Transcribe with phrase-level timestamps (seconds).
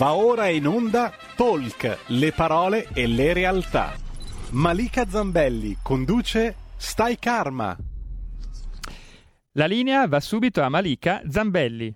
[0.00, 3.94] Va ora in onda Talk, le parole e le realtà.
[4.52, 7.76] Malika Zambelli conduce Stai Karma.
[9.54, 11.92] La linea va subito a Malika Zambelli.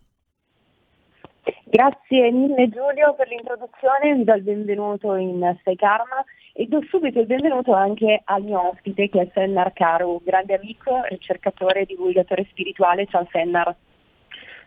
[1.67, 6.25] Grazie mille Giulio per l'introduzione, vi do il benvenuto in Stai Karma
[6.55, 11.03] e do subito il benvenuto anche al mio ospite che è Sennar Caru, grande amico,
[11.09, 13.07] ricercatore e divulgatore spirituale.
[13.07, 13.73] Ciao Sennar.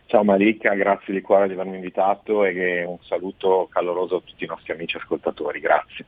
[0.06, 4.46] Ciao Malika, grazie di cuore di avermi invitato e un saluto caloroso a tutti i
[4.46, 6.04] nostri amici ascoltatori, grazie.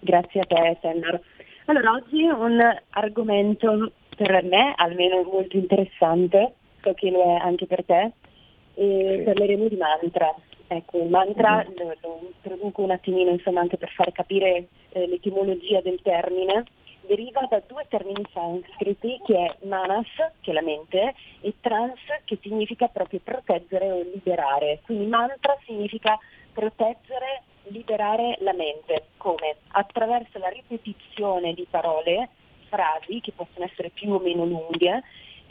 [0.00, 1.20] Grazie a te Sennar.
[1.66, 2.58] Allora, oggi un
[2.90, 8.12] argomento per me almeno molto interessante, so che lo è anche per te,
[8.74, 9.22] e sì.
[9.24, 10.34] parleremo di mantra.
[10.66, 11.76] Ecco, il mantra mm.
[11.76, 16.64] lo, lo, introduco un attimino insomma anche per far capire eh, l'etimologia del termine
[17.02, 20.06] deriva da due termini sanscriti che è manas,
[20.40, 24.80] che è la mente, e trans, che significa proprio proteggere o liberare.
[24.84, 26.18] Quindi mantra significa
[26.52, 29.06] proteggere, liberare la mente.
[29.16, 29.56] Come?
[29.68, 32.28] Attraverso la ripetizione di parole,
[32.68, 35.02] frasi, che possono essere più o meno lunghe,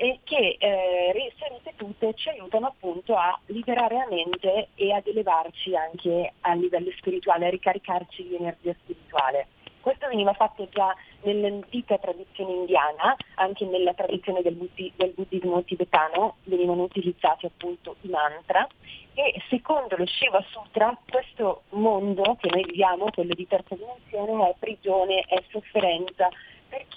[0.02, 5.76] e che eh, se ripetute ci aiutano appunto a liberare la mente e ad elevarci
[5.76, 9.48] anche a livello spirituale, a ricaricarci di energia spirituale.
[9.82, 16.36] Questo veniva fatto già nell'antica tradizione indiana, anche nella tradizione del, buddhi- del buddismo tibetano
[16.44, 18.68] venivano utilizzati appunto i mantra.
[19.14, 24.56] E secondo lo Shiva Sutra questo mondo che noi viviamo, quello di terza dimensione, è
[24.58, 26.30] prigione, è sofferenza,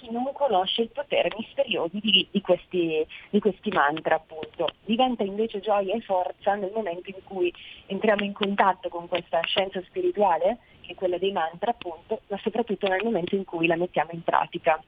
[0.03, 4.67] chi non conosce il potere misterioso di, di, questi, di, questi, mantra appunto.
[4.83, 7.53] Diventa invece gioia e forza nel momento in cui
[7.85, 12.87] entriamo in contatto con questa scienza spirituale che è quella dei mantra appunto, ma soprattutto
[12.87, 14.81] nel momento in cui la mettiamo in pratica.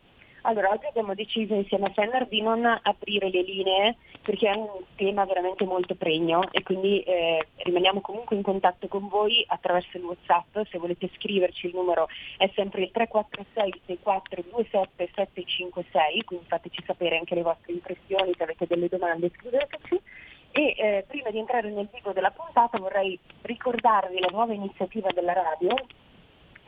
[0.48, 4.70] Allora, oggi abbiamo deciso insieme a Fenner di non aprire le linee perché è un
[4.96, 10.04] tema veramente molto pregno e quindi eh, rimaniamo comunque in contatto con voi attraverso il
[10.04, 10.68] WhatsApp.
[10.70, 17.34] Se volete scriverci il numero è sempre il 346 6427 756, quindi fateci sapere anche
[17.34, 20.00] le vostre impressioni, se avete delle domande scriveteci.
[20.52, 25.34] E eh, prima di entrare nel vivo della puntata vorrei ricordarvi la nuova iniziativa della
[25.34, 25.74] radio,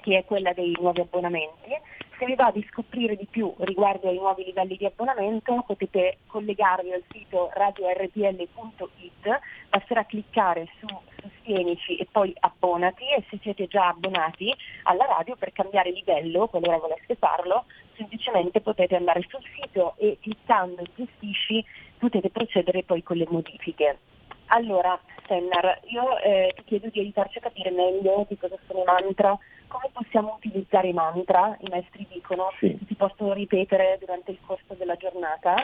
[0.07, 1.75] che è quella dei nuovi abbonamenti
[2.17, 6.91] se vi va di scoprire di più riguardo ai nuovi livelli di abbonamento potete collegarvi
[6.93, 10.87] al sito radiorpl.it, basterà cliccare su
[11.21, 14.51] Sostienici e poi abbonati e se siete già abbonati
[14.83, 20.83] alla radio per cambiare livello, qualora voleste farlo, semplicemente potete andare sul sito e cliccando
[20.95, 21.63] Gestisci
[21.99, 23.99] potete procedere poi con le modifiche.
[24.47, 28.85] Allora, Sennar, io eh, ti chiedo di aiutarci a capire meglio di cosa sono i
[28.85, 29.37] mantra,
[29.77, 32.77] come possiamo utilizzare i mantra, i maestri dicono, sì.
[32.87, 35.55] si possono ripetere durante il corso della giornata,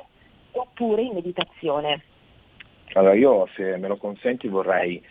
[0.51, 2.03] oppure in meditazione.
[2.93, 5.03] Allora io, se me lo consenti, vorrei,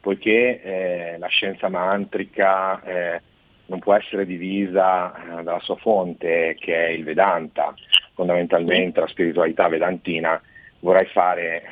[0.00, 3.22] poiché eh, la scienza mantrica eh,
[3.66, 7.74] non può essere divisa eh, dalla sua fonte, che è il Vedanta,
[8.12, 10.40] fondamentalmente la spiritualità vedantina,
[10.80, 11.62] vorrei fare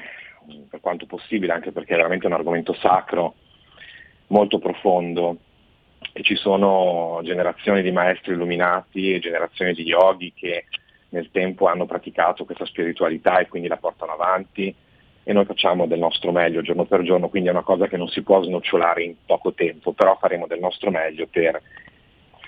[0.68, 3.34] per quanto possibile, anche perché è veramente un argomento sacro,
[4.28, 5.38] molto profondo
[6.12, 10.66] e ci sono generazioni di maestri illuminati e generazioni di yogi che
[11.10, 14.74] nel tempo hanno praticato questa spiritualità e quindi la portano avanti.
[15.26, 18.08] E noi facciamo del nostro meglio giorno per giorno, quindi è una cosa che non
[18.08, 21.62] si può snocciolare in poco tempo, però faremo del nostro meglio per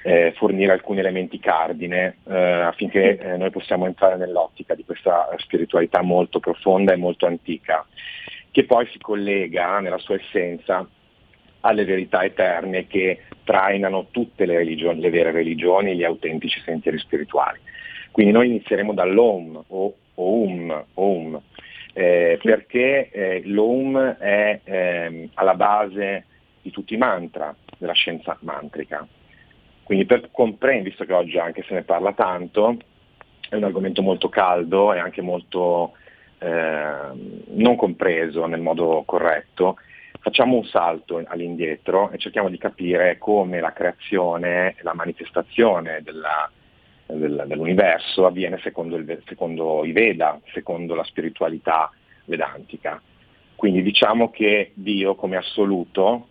[0.02, 6.02] eh, fornire alcuni elementi cardine eh, affinché eh, noi possiamo entrare nell'ottica di questa spiritualità
[6.02, 7.84] molto profonda e molto antica,
[8.50, 10.86] che poi si collega nella sua essenza
[11.60, 17.60] alle verità eterne che trainano tutte le, religioni, le vere religioni, gli autentici sentieri spirituali.
[18.10, 21.40] Quindi noi inizieremo dall'Om o Om, om
[21.92, 26.24] eh, perché eh, l'Om è eh, alla base
[26.62, 29.06] di tutti i mantra della scienza mantrica.
[29.82, 32.76] Quindi per comprendere, visto che oggi anche se ne parla tanto,
[33.48, 35.92] è un argomento molto caldo e anche molto
[36.38, 36.90] eh,
[37.48, 39.76] non compreso nel modo corretto,
[40.26, 46.50] facciamo un salto all'indietro e cerchiamo di capire come la creazione e la manifestazione della,
[47.06, 51.92] del, dell'universo avviene secondo, il, secondo, i Veda, secondo la spiritualità
[52.24, 53.00] vedantica.
[53.54, 56.26] Quindi diciamo che Dio come assoluto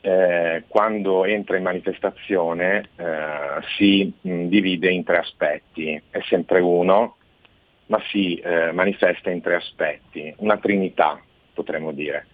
[0.00, 7.16] eh, quando entra in manifestazione eh, si mh, divide in tre aspetti, è sempre uno,
[7.88, 11.20] ma si eh, manifesta in tre aspetti, una trinità
[11.52, 12.26] potremmo dire,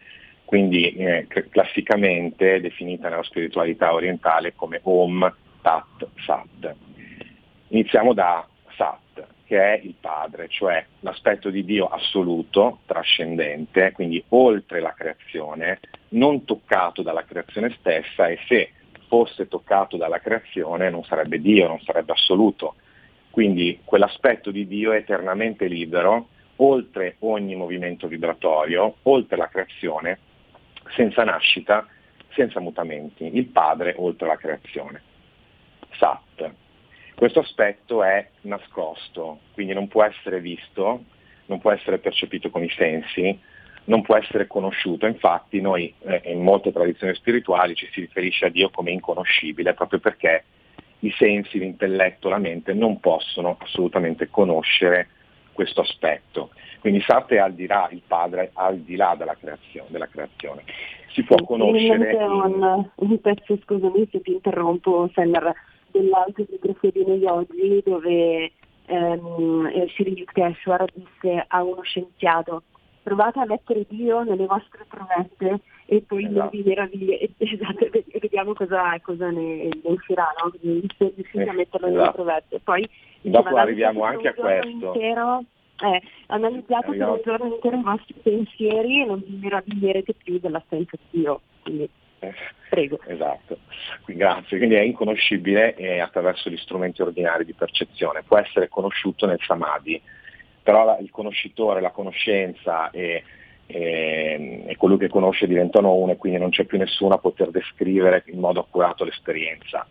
[0.49, 5.31] quindi eh, classicamente definita nella spiritualità orientale come Om,
[5.61, 6.75] Tat, Sat.
[7.69, 9.27] Iniziamo da Sat.
[9.45, 15.81] che è il Padre, cioè l'aspetto di Dio assoluto, trascendente, quindi oltre la creazione,
[16.11, 18.71] non toccato dalla creazione stessa e se
[19.07, 22.77] fosse toccato dalla creazione non sarebbe Dio, non sarebbe assoluto.
[23.31, 30.21] Quindi quell'aspetto di Dio è eternamente libero, oltre ogni movimento vibratorio, oltre la creazione,
[30.95, 31.87] senza nascita,
[32.31, 35.03] senza mutamenti, il Padre oltre la creazione.
[35.97, 36.53] Sat.
[37.15, 41.05] Questo aspetto è nascosto, quindi non può essere visto,
[41.47, 43.37] non può essere percepito con i sensi,
[43.85, 45.07] non può essere conosciuto.
[45.07, 49.99] Infatti noi eh, in molte tradizioni spirituali ci si riferisce a Dio come inconoscibile proprio
[49.99, 50.45] perché
[51.01, 55.09] i sensi, l'intelletto, la mente non possono assolutamente conoscere
[55.59, 56.51] questo aspetto.
[56.79, 59.89] Quindi Sartre è al di là, il padre al di là della creazione.
[59.91, 60.63] Della creazione.
[61.09, 62.15] Si può conoscere...
[62.15, 65.53] Un, un pezzo, scusami se ti interrompo, Senner,
[65.91, 68.53] dell'autobiografia di noi oggi dove
[68.87, 72.63] ehm, Shri Yukteswar disse a uno scienziato
[73.03, 76.51] provate a mettere Dio nelle vostre trovette e poi esatto.
[76.51, 77.89] vi meraviglia, esatto,
[78.21, 80.53] vediamo cosa, cosa ne, ne, uscirà, no?
[80.61, 82.01] riuscite a metterlo esatto.
[82.01, 82.61] nelle trovette.
[82.63, 82.89] Poi
[83.23, 84.69] dopo arriviamo anche a questo.
[84.69, 85.45] Intero,
[85.81, 90.97] eh, analizziate per un giorno intero i vostri pensieri e non vi meraviglierete più dell'assenza
[90.97, 91.41] di Dio.
[91.63, 92.35] Quindi, eh,
[92.69, 92.99] prego.
[93.07, 93.59] Esatto,
[94.07, 94.59] grazie.
[94.59, 100.01] Quindi è inconoscibile eh, attraverso gli strumenti ordinari di percezione, può essere conosciuto nel samadhi
[100.69, 103.23] però la, il conoscitore, la conoscenza e,
[103.65, 107.49] e, e, colui che conosce diventano uno e quindi non c'è più nessuno a poter
[107.49, 109.87] descrivere in modo accurato l'esperienza.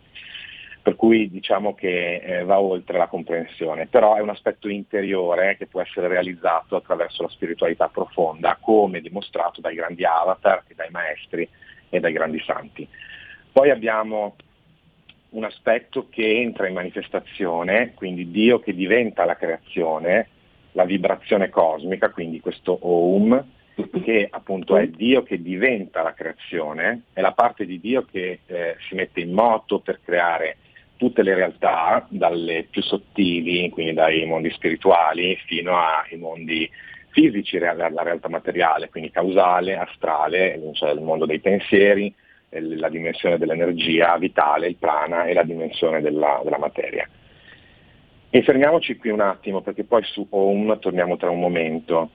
[0.79, 5.65] Per cui diciamo che eh, va oltre la comprensione, però è un aspetto interiore che
[5.65, 11.49] può essere realizzato attraverso la spiritualità profonda, come dimostrato dai grandi avatar dai maestri
[11.89, 12.87] e dai grandi santi.
[13.51, 14.35] Poi abbiamo
[15.29, 20.29] un aspetto che entra in manifestazione, quindi Dio che diventa la creazione,
[20.77, 23.43] la vibrazione cosmica, quindi questo Om,
[24.03, 28.75] che appunto è Dio che diventa la creazione, è la parte di Dio che eh,
[28.87, 30.57] si mette in moto per creare
[30.95, 36.69] tutte le realtà, dalle più sottili, quindi dai mondi spirituali, fino ai mondi
[37.09, 42.13] fisici, alla realtà materiale, quindi causale, astrale, cioè il mondo dei pensieri,
[42.49, 47.07] la dimensione dell'energia vitale, il prana e la dimensione della, della materia.
[48.29, 52.09] E fermiamoci qui un attimo perché poi su Home torniamo tra un momento.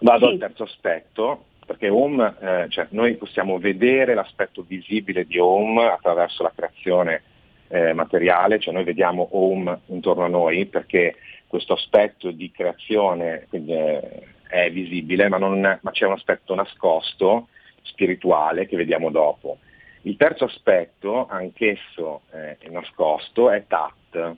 [0.00, 0.32] Vado sì.
[0.32, 6.44] al terzo aspetto, perché Home, eh, cioè noi possiamo vedere l'aspetto visibile di Home attraverso
[6.44, 7.22] la creazione
[7.68, 11.16] eh, materiale, cioè noi vediamo Home intorno a noi perché
[11.48, 17.48] questo aspetto di creazione quindi, eh, è visibile, ma, non, ma, c'è un aspetto nascosto,
[17.82, 19.58] spirituale, che vediamo dopo.
[20.02, 24.36] Il terzo aspetto, anch'esso eh, nascosto, è Tat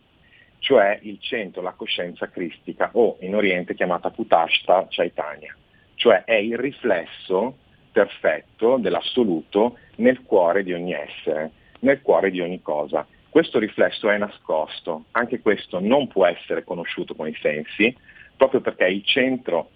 [0.62, 5.56] cioè il centro, la coscienza cristica o in Oriente chiamata Putashta Chaitanya,
[5.96, 7.56] cioè è il riflesso
[7.90, 11.50] perfetto dell'assoluto nel cuore di ogni essere,
[11.80, 13.04] nel cuore di ogni cosa.
[13.28, 17.94] Questo riflesso è nascosto, anche questo non può essere conosciuto con i sensi,
[18.36, 19.70] proprio perché il centro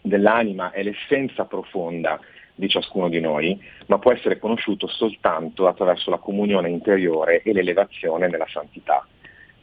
[0.00, 2.18] dell'anima è l'essenza profonda
[2.54, 8.28] di ciascuno di noi, ma può essere conosciuto soltanto attraverso la comunione interiore e l'elevazione
[8.28, 9.06] nella santità.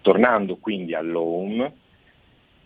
[0.03, 1.75] Tornando quindi all'Home,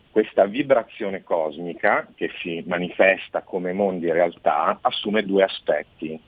[0.10, 6.19] questa vibrazione cosmica che si manifesta come mondi realtà assume due aspetti,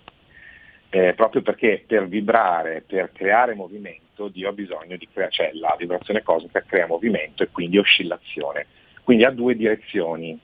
[0.92, 5.75] eh, proprio perché per vibrare, per creare movimento, Dio ha bisogno di creare, cioè la
[5.80, 8.68] vibrazione cosmica crea movimento e quindi oscillazione.
[9.04, 10.39] Quindi ha due direzioni.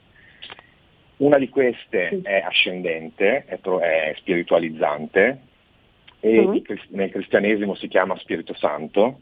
[1.17, 5.41] Una di queste è ascendente, è, pro, è spiritualizzante
[6.19, 6.57] e mm.
[6.89, 9.19] nel cristianesimo si chiama Spirito Santo,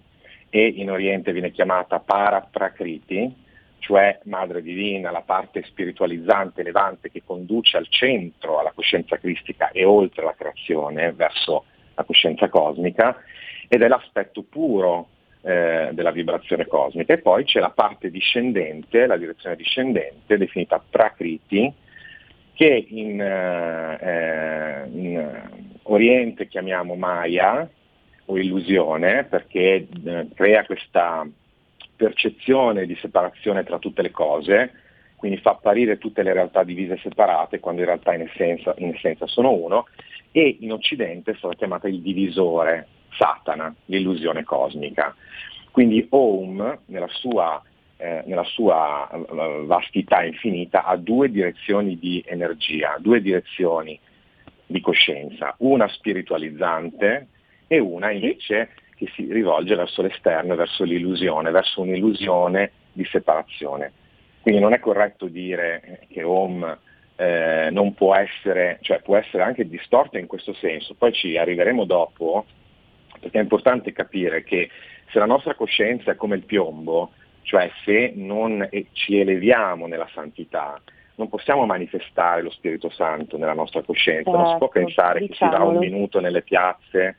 [0.56, 3.36] e in Oriente viene chiamata Paraprakriti,
[3.80, 9.84] cioè Madre Divina, la parte spiritualizzante, elevante che conduce al centro, alla coscienza cristica e
[9.84, 13.18] oltre la creazione, verso la coscienza cosmica,
[13.68, 15.08] ed è l'aspetto puro
[15.42, 17.14] eh, della vibrazione cosmica.
[17.14, 21.74] E poi c'è la parte discendente, la direzione discendente, definita Prakriti,
[22.54, 25.50] che in, eh, in
[25.82, 27.68] Oriente chiamiamo Maya,
[28.26, 31.28] o illusione perché eh, crea questa
[31.96, 34.72] percezione di separazione tra tutte le cose,
[35.16, 38.94] quindi fa apparire tutte le realtà divise e separate quando in realtà in essenza, in
[38.94, 39.88] essenza sono uno,
[40.32, 45.16] e in Occidente è stata chiamata il divisore, Satana, l'illusione cosmica.
[45.72, 47.62] Quindi Om, nella sua,
[47.98, 54.00] eh, nella sua uh, vastità infinita, ha due direzioni di energia, due direzioni
[54.66, 57.28] di coscienza, una spiritualizzante,
[57.74, 63.92] e una invece che si rivolge verso l'esterno, verso l'illusione, verso un'illusione di separazione.
[64.42, 66.78] Quindi non è corretto dire che Om
[67.16, 71.84] eh, non può essere, cioè può essere anche distorta in questo senso, poi ci arriveremo
[71.86, 72.46] dopo,
[73.20, 74.70] perché è importante capire che
[75.10, 77.12] se la nostra coscienza è come il piombo,
[77.42, 80.80] cioè se non ci eleviamo nella santità,
[81.16, 85.30] non possiamo manifestare lo Spirito Santo nella nostra coscienza, non si può ecco, pensare diciamolo.
[85.30, 87.18] che si va un minuto nelle piazze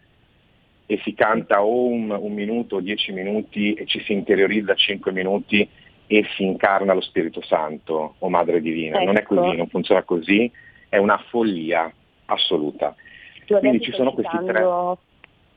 [0.86, 5.68] e si canta Om un minuto, dieci minuti e ci si interiorizza cinque minuti
[6.06, 8.96] e si incarna lo Spirito Santo o Madre Divina.
[8.96, 9.04] Ecco.
[9.06, 9.34] Non è ecco.
[9.34, 10.50] così, non funziona così,
[10.88, 11.90] è una follia
[12.26, 12.94] assoluta.
[13.46, 14.62] Quindi ci sono questi tre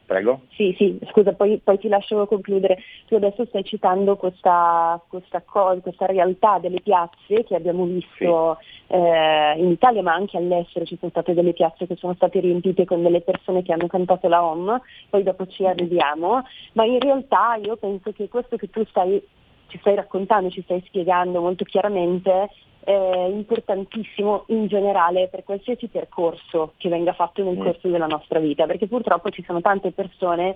[0.08, 0.44] Prego?
[0.54, 2.78] Sì, sì, scusa, poi, poi, ti lascio concludere.
[3.08, 8.94] Tu adesso stai citando questa, questa, cosa, questa realtà delle piazze che abbiamo visto sì.
[8.94, 12.86] eh, in Italia, ma anche all'estero ci sono state delle piazze che sono state riempite
[12.86, 17.60] con delle persone che hanno cantato la OM, poi dopo ci arriviamo, ma in realtà
[17.62, 19.22] io penso che questo che tu stai,
[19.68, 22.50] ci stai raccontando, ci stai spiegando molto chiaramente
[22.88, 27.62] è importantissimo in generale per qualsiasi percorso che venga fatto nel mm.
[27.62, 30.56] corso della nostra vita, perché purtroppo ci sono tante persone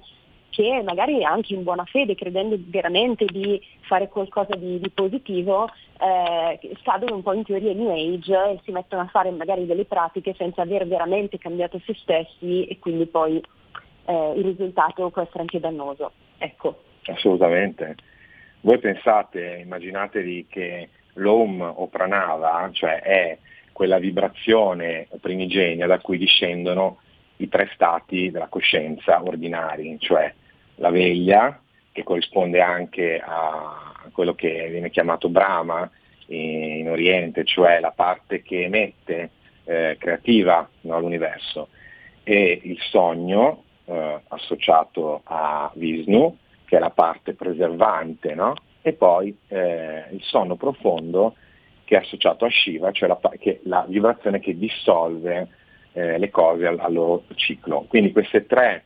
[0.49, 6.75] che magari anche in buona fede, credendo veramente di fare qualcosa di, di positivo, eh,
[6.81, 10.33] scadono un po' in teoria New Age e si mettono a fare magari delle pratiche
[10.37, 13.43] senza aver veramente cambiato se stessi e quindi poi
[14.05, 16.11] eh, il risultato può essere anche dannoso.
[16.37, 16.83] Ecco.
[17.07, 17.95] Assolutamente.
[18.61, 23.37] Voi pensate, immaginatevi che l'Om o Pranava, cioè è
[23.71, 26.99] quella vibrazione primigenia da cui discendono
[27.37, 30.31] i tre stati della coscienza ordinari, cioè
[30.75, 31.59] la veglia,
[31.91, 35.89] che corrisponde anche a quello che viene chiamato Brahma
[36.27, 39.31] in Oriente, cioè la parte che emette
[39.65, 41.69] eh, creativa no, all'universo,
[42.23, 46.37] e il sogno eh, associato a Vishnu,
[46.71, 48.53] che è la parte preservante, no?
[48.81, 51.35] e poi eh, il sonno profondo
[51.83, 53.19] che è associato a Shiva, cioè la,
[53.63, 55.49] la vibrazione che dissolve
[55.91, 57.85] eh, le cose al, al, loro ciclo.
[57.89, 58.13] Quindi
[58.47, 58.85] tre,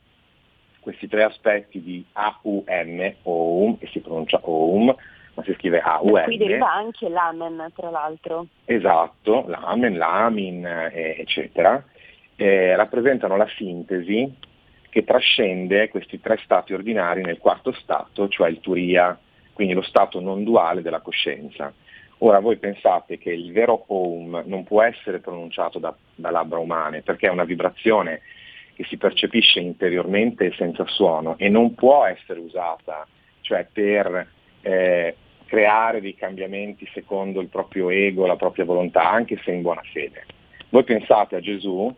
[0.80, 4.92] questi tre aspetti di AUM, OUM, che si pronuncia OUM,
[5.34, 6.24] ma si scrive AUM.
[6.24, 8.48] Qui deriva anche l'Amen, tra l'altro.
[8.64, 11.80] Esatto, l'Amen, l'Amin, eh, eccetera,
[12.34, 14.54] eh, rappresentano la sintesi
[14.96, 19.18] che trascende questi tre stati ordinari nel quarto stato, cioè il Turiya,
[19.52, 21.70] quindi lo stato non duale della coscienza.
[22.20, 27.02] Ora voi pensate che il vero Om non può essere pronunciato da, da labbra umane
[27.02, 28.22] perché è una vibrazione
[28.74, 33.06] che si percepisce interiormente senza suono e non può essere usata
[33.42, 34.26] cioè per
[34.62, 39.82] eh, creare dei cambiamenti secondo il proprio ego, la propria volontà, anche se in buona
[39.92, 40.24] fede.
[40.70, 41.94] Voi pensate a Gesù,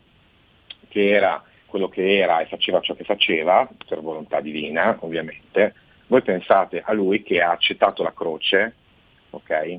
[0.88, 5.74] che era quello che era e faceva ciò che faceva, per volontà divina ovviamente,
[6.08, 8.74] voi pensate a lui che ha accettato la croce,
[9.30, 9.78] ok?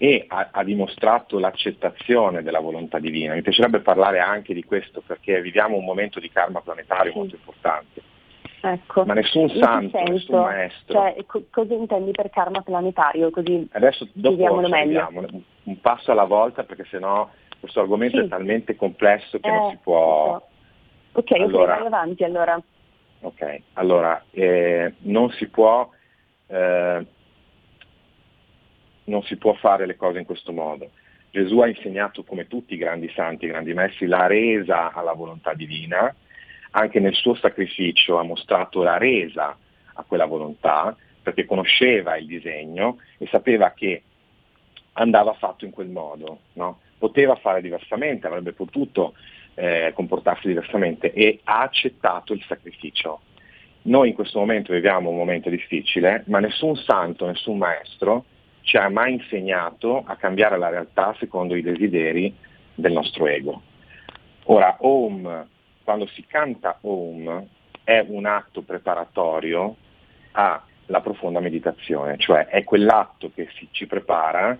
[0.00, 3.34] E ha, ha, dimostrato l'accettazione della volontà divina.
[3.34, 7.18] Mi piacerebbe parlare anche di questo perché viviamo un momento di karma planetario sì.
[7.18, 8.02] molto importante.
[8.60, 9.04] Ecco.
[9.04, 10.92] Ma nessun santo, nessun maestro.
[10.92, 13.30] Cioè, co- cosa intendi per karma planetario?
[13.30, 15.08] Così Adesso dopo meglio.
[15.64, 17.28] un passo alla volta perché sennò
[17.60, 18.24] questo argomento sì.
[18.24, 20.47] è talmente complesso che eh, non si può...
[21.18, 22.62] Ok, allora, ok, vai avanti allora.
[23.22, 25.90] Ok, allora eh, non, si può,
[26.46, 27.06] eh,
[29.04, 30.90] non si può fare le cose in questo modo.
[31.32, 35.54] Gesù ha insegnato come tutti i grandi santi, i grandi maestri, la resa alla volontà
[35.54, 36.14] divina,
[36.70, 39.56] anche nel suo sacrificio ha mostrato la resa
[39.94, 44.04] a quella volontà, perché conosceva il disegno e sapeva che
[44.92, 46.42] andava fatto in quel modo.
[46.52, 46.78] No?
[46.96, 49.14] Poteva fare diversamente, avrebbe potuto
[49.58, 53.22] eh, comportarsi diversamente e ha accettato il sacrificio.
[53.82, 58.24] Noi in questo momento viviamo un momento difficile, ma nessun santo, nessun maestro
[58.62, 62.32] ci ha mai insegnato a cambiare la realtà secondo i desideri
[62.74, 63.62] del nostro ego.
[64.44, 65.46] Ora, Om,
[65.82, 67.46] quando si canta Om,
[67.82, 69.74] è un atto preparatorio
[70.32, 74.56] alla profonda meditazione, cioè è quell'atto che si, ci prepara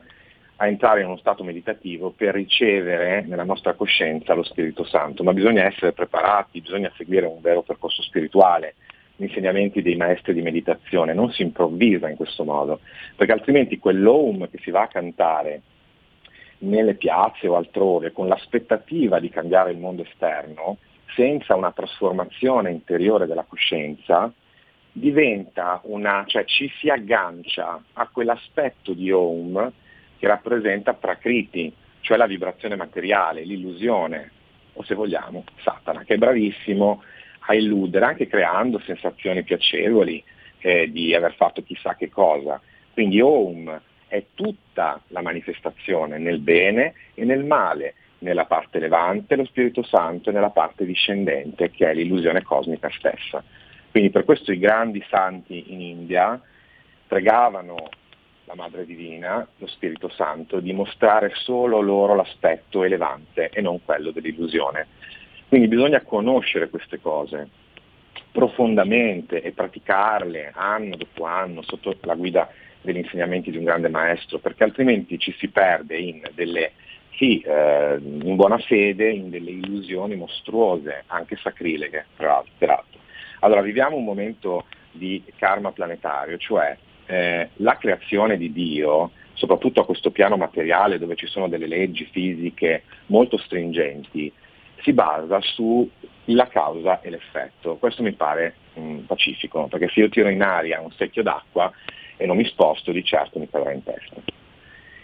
[0.61, 5.33] a entrare in uno stato meditativo per ricevere nella nostra coscienza lo Spirito Santo, ma
[5.33, 8.75] bisogna essere preparati, bisogna seguire un vero percorso spirituale,
[9.15, 12.81] gli insegnamenti dei maestri di meditazione, non si improvvisa in questo modo,
[13.15, 15.63] perché altrimenti quell'om che si va a cantare
[16.59, 20.79] nelle piazze o altrove con l'aspettativa di cambiare il mondo esterno,
[21.15, 24.33] senza una trasformazione interiore della coscienza,
[24.91, 29.73] diventa una, cioè ci si aggancia a quell'aspetto di Om
[30.19, 34.31] che rappresenta Prakriti, cioè la vibrazione materiale, l'illusione,
[34.75, 37.03] o se vogliamo Satana, che è bravissimo
[37.41, 40.23] a illudere, anche creando sensazioni piacevoli
[40.59, 42.61] eh, di aver fatto chissà che cosa.
[42.93, 49.45] Quindi Om è tutta la manifestazione nel bene e nel male, nella parte levante lo
[49.45, 53.43] Spirito Santo e nella parte discendente che è l'illusione cosmica stessa.
[53.91, 56.41] Quindi per questo i grandi santi in India
[57.07, 57.89] pregavano
[58.49, 64.11] la Madre Divina, lo Spirito Santo, di mostrare solo loro l'aspetto elevante e non quello
[64.11, 64.87] dell'illusione.
[65.49, 67.49] Quindi bisogna conoscere queste cose
[68.33, 72.51] profondamente e praticarle anno dopo anno sotto la guida
[72.81, 76.73] degli insegnamenti di un grande maestro, perché altrimenti ci si perde in delle,
[77.17, 82.99] sì, eh, in buona fede, in delle illusioni mostruose, anche sacrileghe, peraltro.
[83.41, 86.77] Allora, viviamo un momento di karma planetario, cioè
[87.09, 92.05] eh, la creazione di Dio, soprattutto a questo piano materiale dove ci sono delle leggi
[92.05, 94.31] fisiche molto stringenti,
[94.83, 97.77] si basa sulla causa e l'effetto.
[97.77, 101.73] Questo mi pare mh, pacifico, perché se io tiro in aria un secchio d'acqua
[102.17, 104.17] e non mi sposto, di certo mi cadrà in testa.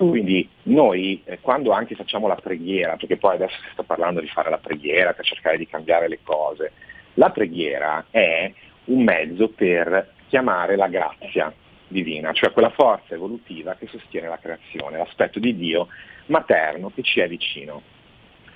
[0.02, 0.10] Mm.
[0.10, 4.28] Quindi noi eh, quando anche facciamo la preghiera, perché poi adesso si sta parlando di
[4.28, 6.72] fare la preghiera per cercare di cambiare le cose,
[7.14, 8.52] la preghiera è
[8.86, 11.52] un mezzo per chiamare la grazia
[11.94, 15.86] divina, cioè quella forza evolutiva che sostiene la creazione, l'aspetto di Dio
[16.26, 17.82] materno che ci è vicino.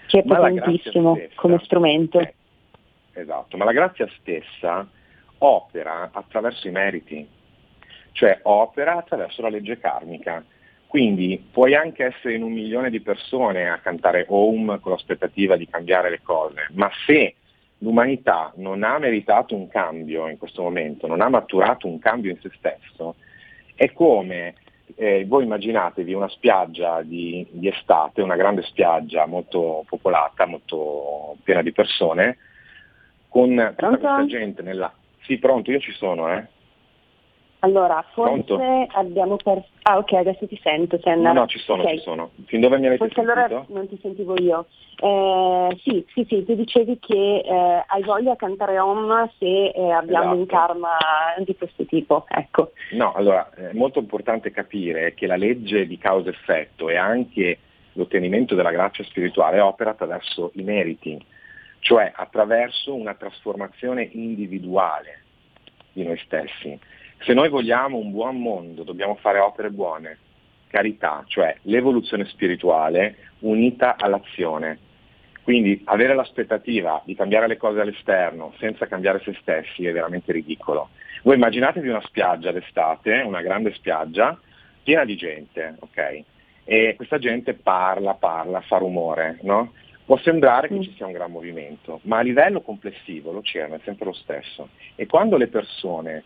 [0.07, 2.18] Che è potentissimo stessa, come strumento.
[2.18, 2.35] Eh,
[3.12, 4.87] esatto, ma la grazia stessa
[5.38, 7.26] opera attraverso i meriti,
[8.12, 10.45] cioè opera attraverso la legge karmica.
[10.88, 15.68] Quindi puoi anche essere in un milione di persone a cantare Om con l'aspettativa di
[15.68, 17.35] cambiare le cose, ma se
[17.78, 22.40] l'umanità non ha meritato un cambio in questo momento, non ha maturato un cambio in
[22.40, 23.16] se stesso,
[23.78, 24.54] è come
[24.97, 31.62] eh, voi immaginatevi una spiaggia di, di, estate, una grande spiaggia molto popolata, molto piena
[31.62, 32.38] di persone,
[33.28, 34.92] con questa gente nella...
[35.23, 36.44] Sì, pronto, io ci sono, eh.
[37.60, 38.88] Allora, forse Pronto?
[38.92, 39.66] abbiamo perso...
[39.82, 40.98] Ah ok, adesso ti sento.
[41.02, 41.32] Senna.
[41.32, 41.96] No, no, ci sono, okay.
[41.96, 42.30] ci sono.
[42.46, 43.40] Fin dove mi avete forse sentito?
[43.40, 44.66] allora non ti sentivo io.
[45.00, 49.90] Eh, sì, sì, sì, tu dicevi che eh, hai voglia di cantare Om se eh,
[49.90, 50.38] abbiamo esatto.
[50.38, 50.96] un karma
[51.38, 52.72] di questo tipo, ecco.
[52.92, 57.59] No, allora, è molto importante capire che la legge di causa-effetto e anche
[57.94, 61.20] l'ottenimento della grazia spirituale opera attraverso i meriti,
[61.80, 65.22] cioè attraverso una trasformazione individuale
[65.92, 66.78] di noi stessi.
[67.20, 70.18] Se noi vogliamo un buon mondo dobbiamo fare opere buone,
[70.68, 74.78] carità, cioè l'evoluzione spirituale unita all'azione.
[75.42, 80.90] Quindi avere l'aspettativa di cambiare le cose all'esterno senza cambiare se stessi è veramente ridicolo.
[81.22, 84.38] Voi immaginatevi una spiaggia d'estate, una grande spiaggia,
[84.83, 86.22] piena di gente, ok?
[86.64, 89.72] E questa gente parla, parla, fa rumore, no?
[90.04, 90.83] Può sembrare che mm.
[90.83, 94.68] ci sia un gran movimento, ma a livello complessivo l'oceano è sempre lo stesso.
[94.94, 96.24] E quando le persone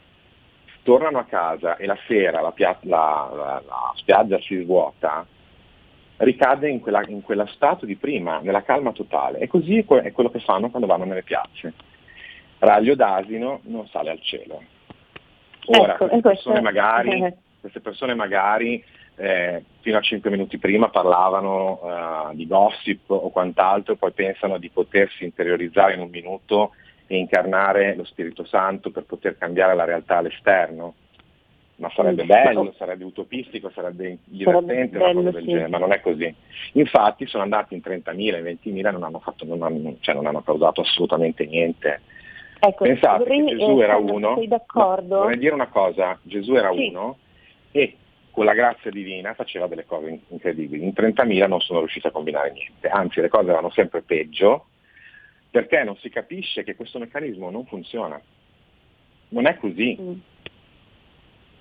[0.83, 5.27] tornano a casa e la sera la, pia- la, la, la spiaggia si svuota,
[6.18, 9.38] ricade in, quella, in quello stato di prima, nella calma totale.
[9.38, 11.73] E così è, que- è quello che fanno quando vanno nelle piazze.
[12.59, 14.62] Raglio d'asino non sale al cielo.
[15.66, 18.85] Ora, ecco, queste, persone magari, queste persone magari
[19.16, 24.71] eh, fino a 5 minuti prima parlavano uh, di gossip o quant'altro, poi pensano di
[24.71, 26.73] potersi interiorizzare in un minuto
[27.12, 30.94] e incarnare lo Spirito Santo per poter cambiare la realtà all'esterno.
[31.77, 35.44] Ma sarebbe bello, sarebbe utopistico, sarebbe divertente sarebbe bello, sì.
[35.46, 36.35] genere, ma non è così.
[36.72, 40.42] Infatti sono andati in 30.000, in 20.000 non hanno, fatto, non hanno, cioè non hanno
[40.42, 42.01] causato assolutamente niente.
[42.61, 45.16] Ecco, Pensate vorrei, che Gesù eh, era uno, d'accordo?
[45.16, 46.87] vorrei dire una cosa, Gesù era sì.
[46.87, 47.18] uno
[47.72, 47.96] e
[48.31, 50.85] con la grazia divina faceva delle cose incredibili.
[50.85, 54.66] In 30.000 non sono riusciti a combinare niente, anzi le cose erano sempre peggio
[55.52, 58.20] perché non si capisce che questo meccanismo non funziona.
[59.28, 59.96] Non è così.
[60.00, 60.12] Mm.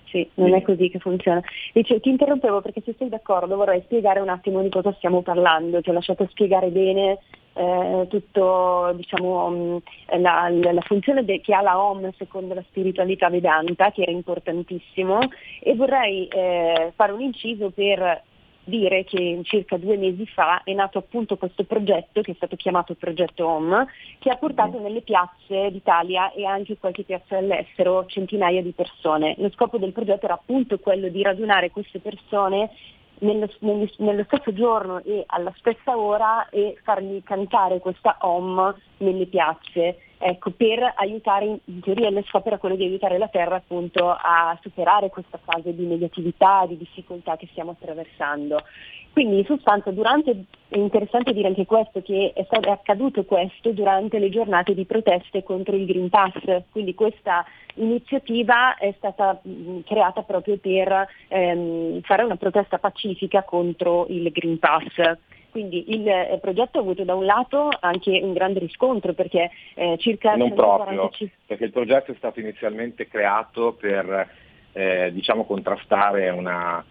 [0.05, 1.41] Sì, non è così che funziona.
[1.73, 5.81] Dice, ti interrompevo perché se sei d'accordo vorrei spiegare un attimo di cosa stiamo parlando,
[5.81, 7.19] ti ho lasciato spiegare bene
[7.53, 9.77] eh, tutto diciamo, mm,
[10.19, 15.19] la, la, funzione de, che ha la OM secondo la spiritualità vedanta, che era importantissimo,
[15.61, 18.23] e vorrei eh, fare un inciso per
[18.71, 22.95] dire che circa due mesi fa è nato appunto questo progetto che è stato chiamato
[22.95, 23.85] Progetto Home,
[24.19, 24.81] che ha portato mm.
[24.81, 29.35] nelle piazze d'Italia e anche in qualche piazza all'estero centinaia di persone.
[29.37, 32.71] Lo scopo del progetto era appunto quello di radunare queste persone
[33.19, 39.97] nello, nello, stesso giorno e alla stessa ora e fargli cantare questa Om nelle piazze
[40.21, 44.57] ecco, per aiutare, in teoria lo scopo era quello di aiutare la Terra appunto a
[44.61, 48.63] superare questa fase di negatività, di difficoltà che stiamo attraversando.
[49.11, 53.71] Quindi in sostanza durante, è interessante dire anche questo, che è, stato, è accaduto questo
[53.71, 59.79] durante le giornate di proteste contro il Green Pass, quindi questa iniziativa è stata mh,
[59.85, 65.17] creata proprio per ehm, fare una protesta pacifica contro il Green Pass.
[65.51, 69.97] Quindi il eh, progetto ha avuto da un lato anche un grande riscontro perché eh,
[69.99, 70.35] circa...
[70.35, 71.11] Non proprio,
[71.45, 74.29] perché il progetto è stato inizialmente creato per
[74.71, 76.83] eh, diciamo, contrastare una,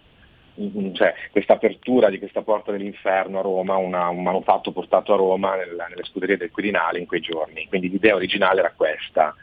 [0.93, 5.55] cioè, questa apertura di questa porta dell'inferno a Roma, una, un manufatto portato a Roma
[5.55, 7.67] nella, nelle scuderie del Quirinale in quei giorni.
[7.67, 9.33] Quindi l'idea originale era questa,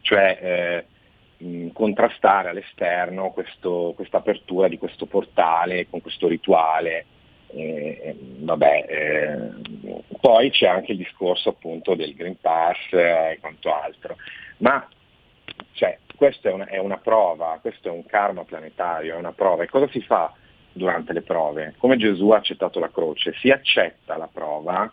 [0.00, 0.86] cioè
[1.38, 7.06] eh, contrastare all'esterno questa apertura di questo portale con questo rituale
[7.52, 14.16] eh, vabbè, eh, poi c'è anche il discorso appunto del Green Pass e quanto altro,
[14.58, 14.86] ma
[15.72, 19.64] cioè, questa è una, è una prova, questo è un karma planetario, è una prova.
[19.64, 20.32] E cosa si fa
[20.72, 21.74] durante le prove?
[21.78, 24.90] Come Gesù ha accettato la croce, si accetta la prova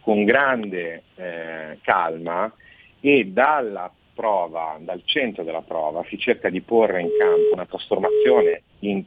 [0.00, 2.52] con grande eh, calma
[3.00, 8.62] e dalla prova, dal centro della prova, si cerca di porre in campo una trasformazione
[8.80, 9.04] in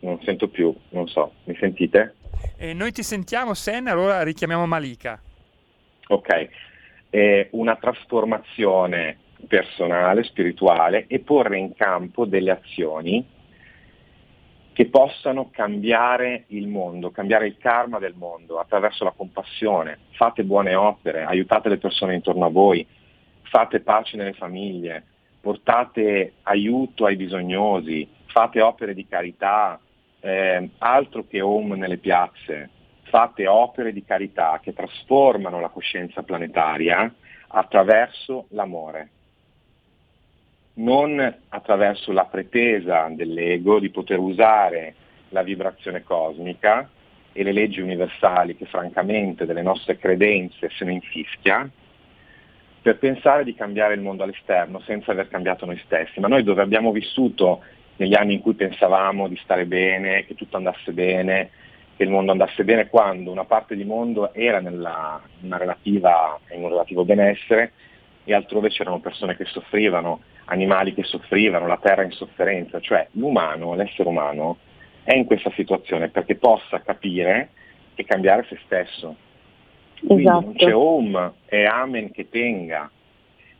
[0.00, 2.14] non sento più, non so, mi sentite?
[2.56, 5.20] Eh, noi ti sentiamo Sen, allora richiamiamo Malika.
[6.08, 6.48] Ok,
[7.10, 13.24] eh, una trasformazione personale, spirituale e porre in campo delle azioni
[14.72, 19.98] che possano cambiare il mondo, cambiare il karma del mondo attraverso la compassione.
[20.12, 22.86] Fate buone opere, aiutate le persone intorno a voi,
[23.42, 25.04] fate pace nelle famiglie,
[25.40, 29.78] portate aiuto ai bisognosi, fate opere di carità,
[30.20, 32.70] eh, altro che home nelle piazze,
[33.02, 37.12] fate opere di carità che trasformano la coscienza planetaria
[37.48, 39.08] attraverso l'amore,
[40.74, 44.94] non attraverso la pretesa dell'ego di poter usare
[45.30, 46.88] la vibrazione cosmica
[47.32, 51.68] e le leggi universali che francamente delle nostre credenze se ne infischia,
[52.82, 56.18] per pensare di cambiare il mondo all'esterno senza aver cambiato noi stessi.
[56.18, 57.62] Ma noi dove abbiamo vissuto
[58.00, 61.50] negli anni in cui pensavamo di stare bene, che tutto andasse bene,
[61.96, 66.70] che il mondo andasse bene quando una parte di mondo era nella, relativa, in un
[66.70, 67.72] relativo benessere
[68.24, 73.74] e altrove c'erano persone che soffrivano, animali che soffrivano, la terra in sofferenza, cioè l'umano,
[73.74, 74.56] l'essere umano
[75.04, 77.50] è in questa situazione perché possa capire
[77.94, 79.14] e cambiare se stesso.
[79.98, 80.40] Quindi esatto.
[80.40, 82.90] non c'è Om e Amen che tenga.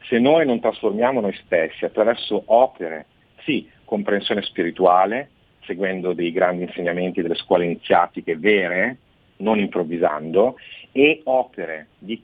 [0.04, 3.04] Se noi non trasformiamo noi stessi attraverso opere,
[3.44, 5.30] sì, comprensione spirituale,
[5.64, 8.98] seguendo dei grandi insegnamenti delle scuole iniziatiche vere,
[9.38, 10.54] non improvvisando,
[10.92, 12.22] e opere di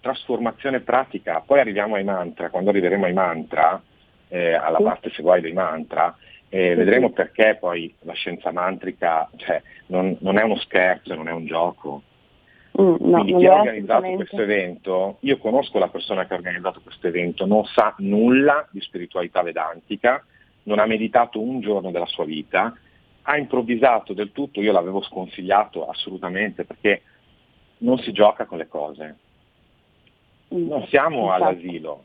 [0.00, 1.40] trasformazione pratica.
[1.46, 3.80] Poi arriviamo ai mantra, quando arriveremo ai mantra,
[4.26, 6.16] eh, alla parte se vuoi dei mantra,
[6.48, 11.32] eh, vedremo perché poi la scienza mantrica cioè, non, non, è uno scherzo, non è
[11.32, 12.02] un gioco.
[12.80, 16.80] Mm, no, Quindi chi ha organizzato questo evento, io conosco la persona che ha organizzato
[16.82, 20.24] questo evento, non sa nulla di spiritualità vedantica,
[20.68, 22.76] non ha meditato un giorno della sua vita,
[23.22, 27.02] ha improvvisato del tutto, io l'avevo sconsigliato assolutamente perché
[27.78, 29.16] non si gioca con le cose.
[30.48, 32.04] Non siamo all'asilo,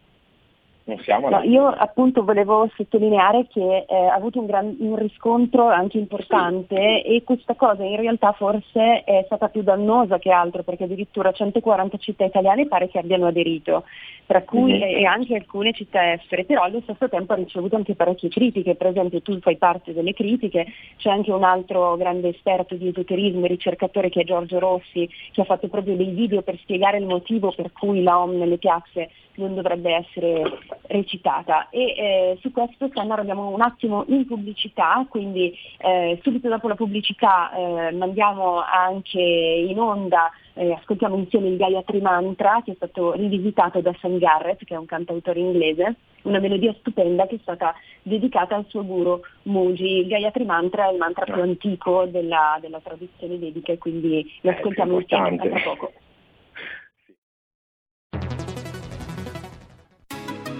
[0.86, 5.70] non siamo no, io appunto volevo sottolineare che eh, ha avuto un, gran, un, riscontro
[5.70, 7.16] anche importante sì.
[7.16, 11.98] e questa cosa in realtà forse è stata più dannosa che altro perché addirittura 140
[11.98, 13.86] città italiane pare che abbiano aderito,
[14.26, 14.98] tra cui mm-hmm.
[14.98, 18.88] e anche alcune città estere, però allo stesso tempo ha ricevuto anche parecchie critiche, per
[18.88, 20.66] esempio tu fai parte delle critiche,
[20.98, 25.42] c'è anche un altro grande esperto di esoterismo e ricercatore che è Giorgio Rossi che
[25.42, 29.10] ha fatto proprio dei video per spiegare il motivo per cui la OM nelle piazze
[29.36, 30.42] non dovrebbe essere
[30.88, 36.68] recitata e eh, su questo Sennaro andiamo un attimo in pubblicità, quindi eh, subito dopo
[36.68, 42.76] la pubblicità eh, mandiamo anche in onda, eh, ascoltiamo insieme il Gayatri Mantra che è
[42.76, 47.40] stato rivisitato da Sam Garrett che è un cantautore inglese, una melodia stupenda che è
[47.42, 50.00] stata dedicata al suo guru Muji.
[50.00, 54.52] Il Gayatri Mantra è il mantra più antico della, della tradizione vedica e quindi lo
[54.52, 55.92] eh, ascoltiamo insieme tra poco.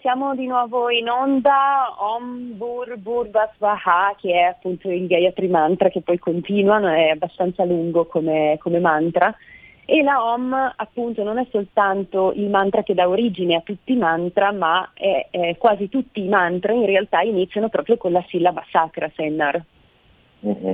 [0.00, 5.88] Siamo di nuovo in onda, Om Bur Bur Basvaha, che è appunto il Gayatri Mantra
[5.88, 9.34] che poi continuano, è abbastanza lungo come, come mantra.
[9.84, 13.96] E la Om appunto non è soltanto il mantra che dà origine a tutti i
[13.96, 18.64] mantra, ma è, è quasi tutti i mantra in realtà iniziano proprio con la sillaba
[18.70, 19.64] sacra, Sennar.
[20.46, 20.72] Mm-hmm.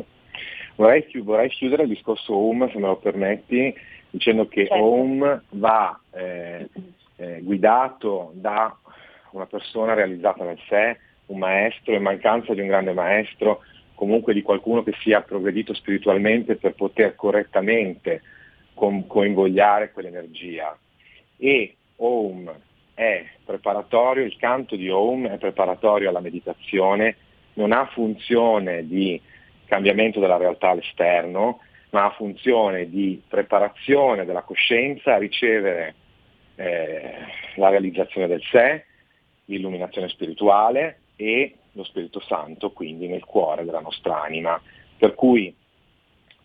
[0.76, 3.72] Vorrei, vorrei, chiudere il discorso Om, se me lo permetti,
[4.10, 4.84] dicendo che certo.
[4.84, 6.68] Om va eh,
[7.16, 8.76] eh, guidato da
[9.34, 13.62] una persona realizzata nel sé, un maestro, in mancanza di un grande maestro,
[13.94, 18.22] comunque di qualcuno che sia progredito spiritualmente per poter correttamente
[18.74, 20.76] con, coinvogliare quell'energia.
[21.36, 22.52] E Om
[22.94, 27.16] è preparatorio, il canto di Om è preparatorio alla meditazione,
[27.54, 29.20] non ha funzione di
[29.66, 35.94] cambiamento della realtà all'esterno, ma ha funzione di preparazione della coscienza a ricevere
[36.56, 37.14] eh,
[37.56, 38.84] la realizzazione del sé,
[39.46, 44.60] l'illuminazione spirituale e lo Spirito Santo, quindi nel cuore della nostra anima.
[44.96, 45.54] Per cui,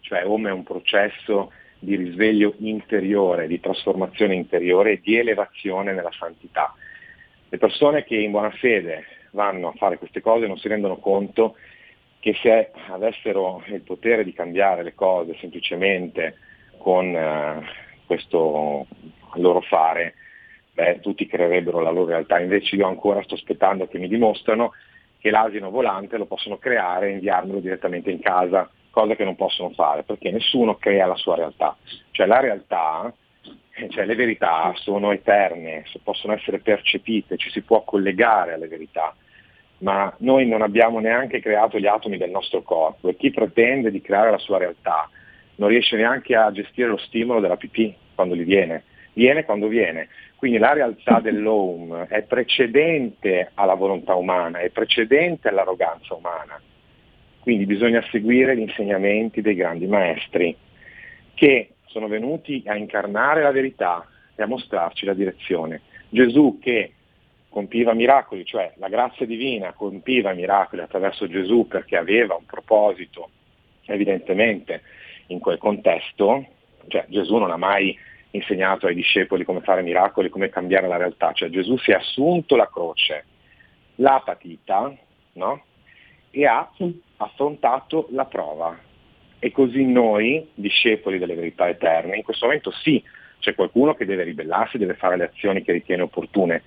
[0.02, 6.12] cioè Om è un processo di risveglio interiore, di trasformazione interiore e di elevazione nella
[6.12, 6.74] santità.
[7.48, 11.56] Le persone che in buona fede vanno a fare queste cose non si rendono conto
[12.20, 16.38] che se avessero il potere di cambiare le cose semplicemente
[16.78, 17.66] con eh,
[18.06, 18.86] questo
[19.36, 20.16] loro fare,
[20.80, 22.40] beh, tutti creerebbero la loro realtà.
[22.40, 24.74] Invece io ancora sto aspettando che mi dimostrano
[25.20, 29.72] che l'asino volante lo possono creare e inviarmelo direttamente in casa cosa che non possono
[29.72, 31.76] fare, perché nessuno crea la sua realtà.
[32.12, 33.14] Cioè la realtà,
[33.90, 39.14] cioè le verità sono eterne, possono essere percepite, ci si può collegare alle verità,
[39.80, 44.02] ma noi non abbiamo neanche creato gli atomi del nostro corpo e chi pretende di
[44.02, 45.10] creare la sua realtà
[45.56, 50.08] non riesce neanche a gestire lo stimolo della pipì quando gli viene, viene quando viene.
[50.40, 56.60] Quindi la realtà dell'home è precedente alla volontà umana, è precedente all'arroganza umana
[57.50, 60.56] quindi bisogna seguire gli insegnamenti dei grandi maestri
[61.34, 65.82] che sono venuti a incarnare la verità e a mostrarci la direzione.
[66.10, 66.94] Gesù che
[67.50, 73.32] compiva miracoli, cioè la grazia divina compiva miracoli attraverso Gesù perché aveva un proposito
[73.86, 74.84] evidentemente
[75.28, 76.46] in quel contesto,
[76.88, 77.98] cioè Gesù non ha mai
[78.32, 82.56] insegnato ai discepoli come fare miracoli, come cambiare la realtà, cioè Gesù si è assunto
[82.56, 83.26] la croce,
[83.96, 84.96] l'ha patita,
[85.34, 85.64] no?
[86.32, 86.70] e ha
[87.18, 88.78] affrontato la prova.
[89.40, 93.02] E così noi, discepoli delle verità eterne, in questo momento sì,
[93.40, 96.62] c'è qualcuno che deve ribellarsi, deve fare le azioni che ritiene opportune,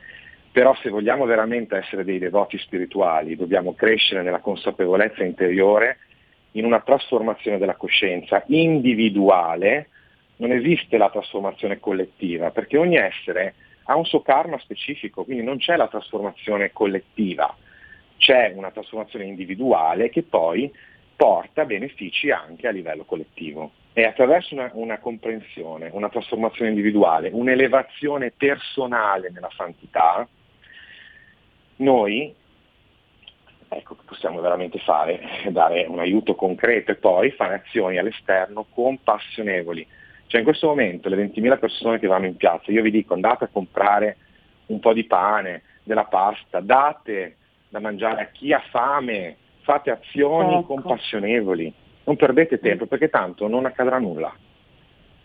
[0.51, 5.99] però se vogliamo veramente essere dei devoti spirituali, dobbiamo crescere nella consapevolezza interiore,
[6.53, 9.89] in una trasformazione della coscienza individuale,
[10.43, 15.59] non esiste la trasformazione collettiva, perché ogni essere ha un suo karma specifico, quindi non
[15.59, 17.57] c'è la trasformazione collettiva
[18.23, 20.73] c'è una trasformazione individuale che poi
[21.17, 23.73] porta benefici anche a livello collettivo.
[23.93, 30.27] E attraverso una, una comprensione, una trasformazione individuale, un'elevazione personale nella santità,
[31.77, 32.33] noi
[33.69, 39.85] ecco possiamo veramente fare, dare un aiuto concreto e poi fare azioni all'esterno compassionevoli.
[40.33, 43.45] Cioè in questo momento le 20.000 persone che vanno in piazza, io vi dico andate
[43.45, 44.17] a comprare
[44.69, 47.37] un po' di pane, della pasta, date
[47.69, 50.63] da mangiare a chi ha fame, fate azioni ecco.
[50.63, 51.71] compassionevoli,
[52.05, 54.35] non perdete tempo perché tanto non accadrà nulla.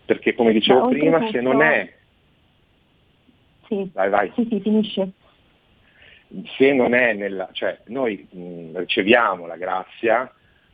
[0.03, 1.93] Perché come dicevo Ma prima, se non è...
[3.67, 3.89] Sì.
[3.93, 4.31] Vai, vai.
[4.35, 5.11] Sì, sì, finisce.
[6.57, 7.47] Se non è nella...
[7.53, 10.29] cioè noi mh, riceviamo la grazia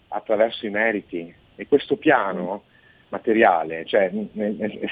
[0.08, 2.64] attraverso i meriti e questo piano
[3.14, 4.12] materiale, cioè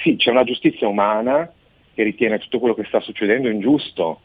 [0.04, 1.52] sì, c'è una giustizia umana
[1.94, 4.22] che ritiene tutto quello che sta succedendo ingiusto,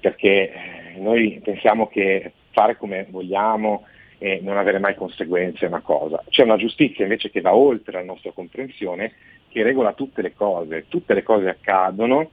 [0.00, 0.52] perché
[0.96, 3.84] noi pensiamo che fare come vogliamo
[4.18, 6.22] e non avere mai conseguenze è una cosa.
[6.28, 9.12] C'è una giustizia invece che va oltre la nostra comprensione,
[9.48, 10.86] che regola tutte le cose.
[10.88, 12.30] Tutte le cose accadono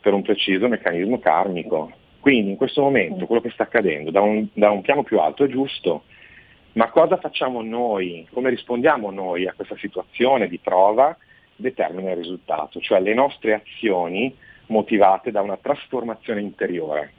[0.00, 1.92] per un preciso meccanismo karmico.
[2.20, 5.44] Quindi in questo momento quello che sta accadendo da un, da un piano più alto
[5.44, 6.04] è giusto,
[6.72, 11.16] ma cosa facciamo noi, come rispondiamo noi a questa situazione di prova,
[11.56, 14.34] determina il risultato, cioè le nostre azioni
[14.66, 17.12] motivate da una trasformazione interiore.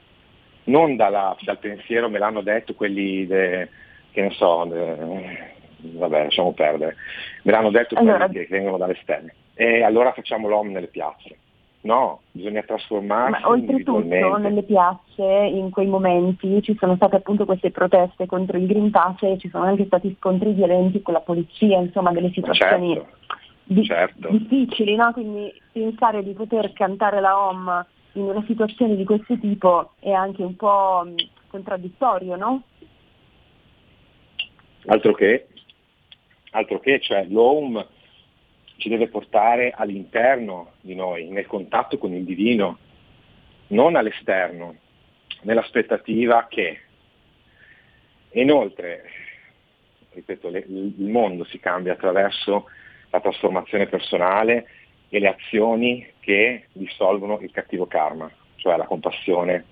[0.64, 3.68] Non dalla, dal pensiero, me l'hanno detto quelli de,
[4.12, 6.96] che ne so, de, vabbè lasciamo perdere,
[7.42, 9.34] me l'hanno detto allora, quelli che vengono dalle stelle.
[9.54, 11.36] E allora facciamo l'OM nelle piazze.
[11.82, 13.40] No, bisogna trasformarsi.
[13.40, 18.66] Ma oltretutto nelle piazze in quei momenti ci sono state appunto queste proteste contro il
[18.66, 22.94] Green Pass e ci sono anche stati scontri violenti con la polizia, insomma delle situazioni
[22.94, 23.16] certo,
[23.64, 24.28] di- certo.
[24.28, 25.10] difficili, no?
[25.12, 30.42] quindi pensare di poter cantare la OM in una situazione di questo tipo è anche
[30.42, 31.14] un po' mh,
[31.48, 32.62] contraddittorio, no?
[34.86, 35.46] Altro che,
[36.50, 37.86] altro che, cioè l'home
[38.80, 42.78] ci deve portare all'interno di noi, nel contatto con il divino,
[43.68, 44.74] non all'esterno,
[45.42, 46.80] nell'aspettativa che.
[48.32, 49.04] Inoltre,
[50.12, 52.68] ripeto, le, il mondo si cambia attraverso
[53.10, 54.66] la trasformazione personale
[55.10, 59.64] e le azioni che dissolvono il cattivo karma, cioè la compassione,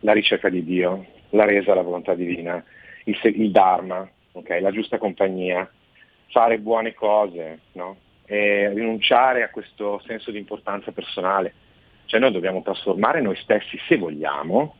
[0.00, 2.62] la ricerca di Dio, la resa alla volontà divina,
[3.04, 4.60] il, il Dharma, okay?
[4.60, 5.70] la giusta compagnia,
[6.28, 7.96] fare buone cose, no?
[8.26, 11.52] e rinunciare a questo senso di importanza personale.
[12.06, 14.76] Cioè noi dobbiamo trasformare noi stessi se vogliamo,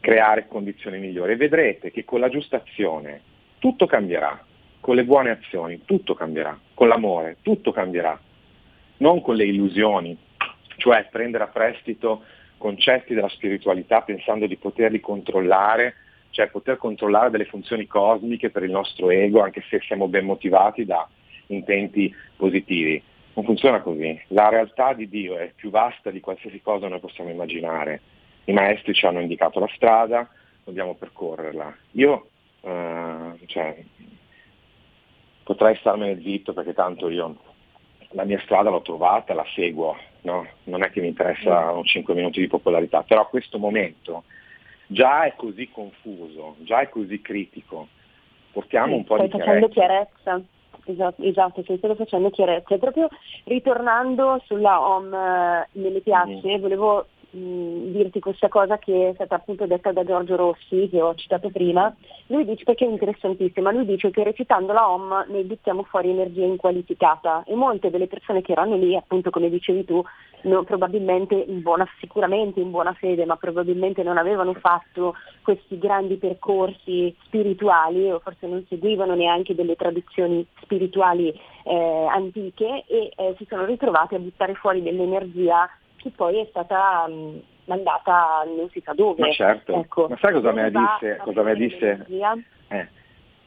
[0.00, 3.20] creare condizioni migliori e vedrete che con la giusta azione
[3.58, 4.42] tutto cambierà,
[4.80, 8.18] con le buone azioni tutto cambierà, con l'amore tutto cambierà,
[8.98, 10.16] non con le illusioni,
[10.76, 12.24] cioè prendere a prestito
[12.56, 15.94] concetti della spiritualità pensando di poterli controllare,
[16.30, 20.84] cioè poter controllare delle funzioni cosmiche per il nostro ego, anche se siamo ben motivati
[20.84, 21.08] da
[21.46, 23.02] intenti positivi.
[23.34, 24.20] Non funziona così.
[24.28, 28.00] La realtà di Dio è più vasta di qualsiasi cosa noi possiamo immaginare.
[28.44, 30.28] I maestri ci hanno indicato la strada,
[30.64, 31.76] dobbiamo percorrerla.
[31.92, 32.28] Io
[32.60, 33.76] eh, cioè,
[35.44, 37.36] potrei starmene zitto perché tanto io
[38.10, 40.46] la mia strada l'ho trovata, la seguo, no?
[40.64, 44.24] non è che mi interessano 5 minuti di popolarità, però questo momento
[44.88, 47.86] già è così confuso, già è così critico,
[48.52, 50.40] portiamo un po' Stai di facendo chiarezza.
[50.84, 52.74] Esatto, esatto, stai solo facendo chiarezza.
[52.74, 53.08] E proprio
[53.44, 56.60] ritornando sulla home eh, nelle piazze, Mm.
[56.60, 61.14] volevo mh, dirti questa cosa che è stata appunto detta da Giorgio Rossi, che ho
[61.14, 61.94] citato prima.
[62.26, 66.44] Lui dice, perché è interessantissima, lui dice che recitando la home noi buttiamo fuori energia
[66.44, 70.02] inqualificata e molte delle persone che erano lì, appunto come dicevi tu,
[70.42, 76.16] no, probabilmente in buona, sicuramente in buona fede, ma probabilmente non avevano fatto questi grandi
[76.16, 81.32] percorsi spirituali o forse non seguivano neanche delle tradizioni spirituali
[81.64, 85.68] eh, antiche e eh, si sono ritrovate a buttare fuori dell'energia
[85.98, 89.20] che poi è stata mh, mandata non si sa dove.
[89.20, 90.08] Ma certo, Ecco.
[90.08, 91.16] ma sai cosa me va disse?
[91.18, 92.06] Cosa me disse?
[92.68, 92.88] Eh,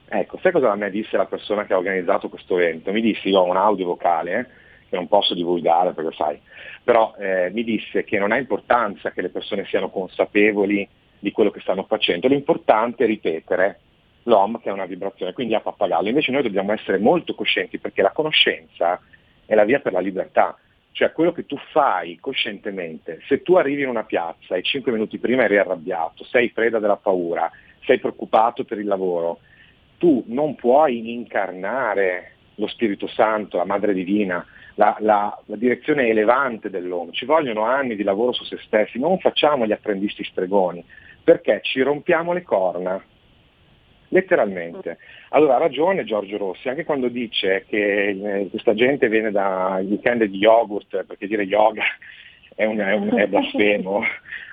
[0.08, 2.92] ecco, sai cosa me disse la persona che ha organizzato questo evento?
[2.92, 4.46] Mi disse, io ho un audio vocale eh,
[4.90, 6.40] che non posso divulgare perché sai,
[6.84, 10.88] però eh, mi disse che non ha importanza che le persone siano consapevoli
[11.20, 13.80] di quello che stanno facendo, l'importante è ripetere
[14.24, 16.08] l'OM che è una vibrazione, quindi a pappagallo.
[16.08, 19.00] Invece noi dobbiamo essere molto coscienti perché la conoscenza
[19.46, 20.58] è la via per la libertà.
[20.94, 25.18] Cioè quello che tu fai coscientemente, se tu arrivi in una piazza e cinque minuti
[25.20, 27.50] prima eri arrabbiato, sei preda della paura,
[27.86, 29.40] sei preoccupato per il lavoro,
[29.98, 36.70] tu non puoi incarnare lo Spirito Santo, la Madre Divina, la, la- la direzione elevante
[36.70, 37.12] dell'uomo.
[37.12, 40.84] Ci vogliono anni di lavoro su se stessi, non facciamo gli apprendisti stregoni,
[41.24, 43.02] perché ci rompiamo le corna,
[44.12, 44.98] letteralmente.
[45.30, 50.24] Allora ha ragione Giorgio Rossi, anche quando dice che eh, questa gente viene dai weekend
[50.26, 51.84] di yogurt, perché dire yoga
[52.56, 54.02] è, un, è, un- è blasfemo,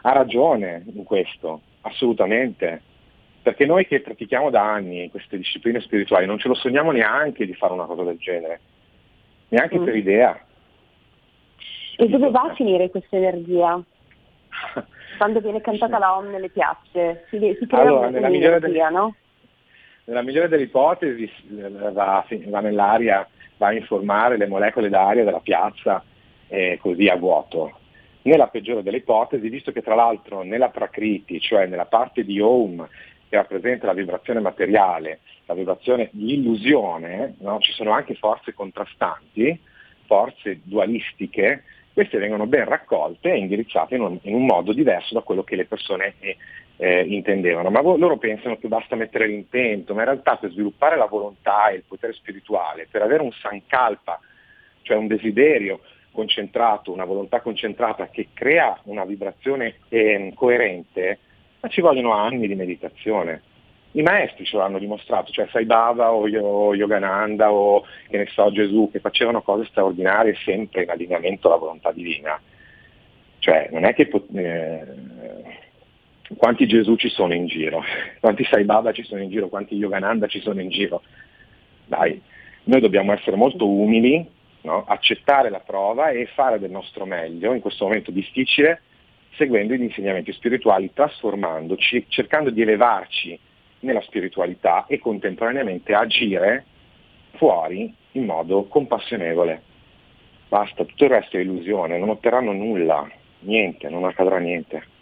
[0.03, 2.83] ha ragione in questo, assolutamente.
[3.43, 7.55] Perché noi che pratichiamo da anni queste discipline spirituali non ce lo sogniamo neanche di
[7.55, 8.61] fare una cosa del genere,
[9.49, 9.85] neanche Mm.
[9.85, 10.41] per idea.
[11.97, 13.81] E dove va a finire questa energia?
[15.19, 19.15] Quando viene cantata la OM nelle piazze, si, si crea Allora, nella migliore delle- no?
[20.09, 23.29] Nella migliore delle ipotesi eh, va, va nell'aria,
[23.59, 26.03] va a informare le molecole d'aria della piazza
[26.49, 27.79] eh, così a vuoto.
[28.23, 32.89] Nella peggiore delle ipotesi, visto che tra l'altro nella Prakriti, cioè nella parte di Om
[33.29, 37.59] che rappresenta la vibrazione materiale, la vibrazione di illusione, no?
[37.59, 39.61] ci sono anche forze contrastanti,
[40.07, 45.21] forze dualistiche, queste vengono ben raccolte e indirizzate in un, in un modo diverso da
[45.21, 46.39] quello che le persone eh,
[46.79, 47.71] eh, intendevano.
[47.71, 51.69] Ma vo- loro pensano che basta mettere l'intento, ma in realtà per sviluppare la volontà
[51.69, 54.19] e il potere spirituale, per avere un sankalpa,
[54.83, 55.81] cioè un desiderio
[56.13, 61.19] concentrato, una volontà concentrata che crea una vibrazione ehm, coerente,
[61.61, 63.43] ma ci vogliono anni di meditazione.
[63.93, 68.51] I maestri ce l'hanno dimostrato, cioè Sai Baba o Yo- Yogananda o che ne so
[68.53, 72.41] Gesù, che facevano cose straordinarie sempre in allineamento alla volontà divina.
[73.39, 74.03] Cioè non è che
[74.35, 74.85] eh,
[76.37, 77.83] quanti Gesù ci sono in giro,
[78.21, 81.03] quanti Sai Baba ci sono in giro, quanti Yogananda ci sono in giro.
[81.87, 82.21] Dai,
[82.65, 84.27] noi dobbiamo essere molto umili,
[84.63, 84.85] no?
[84.87, 88.83] accettare la prova e fare del nostro meglio in questo momento difficile,
[89.37, 93.39] seguendo gli insegnamenti spirituali, trasformandoci, cercando di elevarci
[93.81, 96.65] nella spiritualità e contemporaneamente agire
[97.37, 99.63] fuori in modo compassionevole.
[100.49, 103.09] Basta, tutto il resto è illusione, non otterranno nulla,
[103.41, 104.97] niente, non accadrà niente.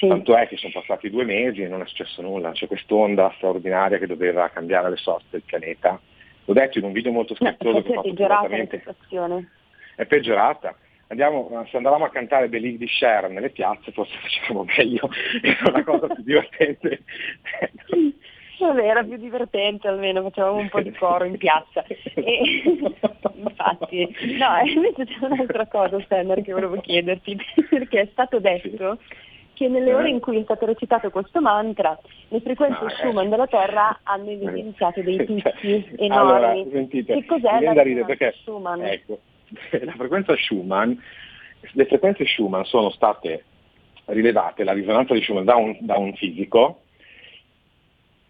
[0.00, 0.08] Sì.
[0.08, 3.98] Tanto è che sono passati due mesi e non è successo nulla, c'è quest'onda straordinaria
[3.98, 6.00] che doveva cambiare le sorti del pianeta.
[6.46, 8.82] L'ho detto in un video molto scherzoso no, che ho fatto privatamente.
[9.96, 10.74] È peggiorata.
[11.08, 15.10] Andiamo, se andavamo a cantare Believe di Cher nelle piazze forse facevamo meglio,
[15.42, 17.02] era una cosa più divertente.
[18.58, 21.84] Vabbè, era più divertente almeno, facevamo un po' di coro in piazza.
[21.84, 22.62] E,
[23.34, 27.36] infatti, no, invece c'è un'altra cosa, Stenner, che volevo chiederti,
[27.68, 28.98] perché è stato detto
[29.60, 31.98] che nelle ore in cui è stato recitato questo mantra,
[32.28, 33.28] le frequenze no, ah, Schumann eh.
[33.28, 36.08] della Terra hanno evidenziato dei picchi enormi.
[36.08, 38.80] Allora, sentite, che cos'è la frequenza perché, Schumann?
[38.80, 39.18] Ecco,
[39.84, 40.92] la frequenza Schumann,
[41.72, 43.44] le frequenze Schumann sono state
[44.06, 46.80] rilevate, la risonanza di Schumann da un, da un fisico,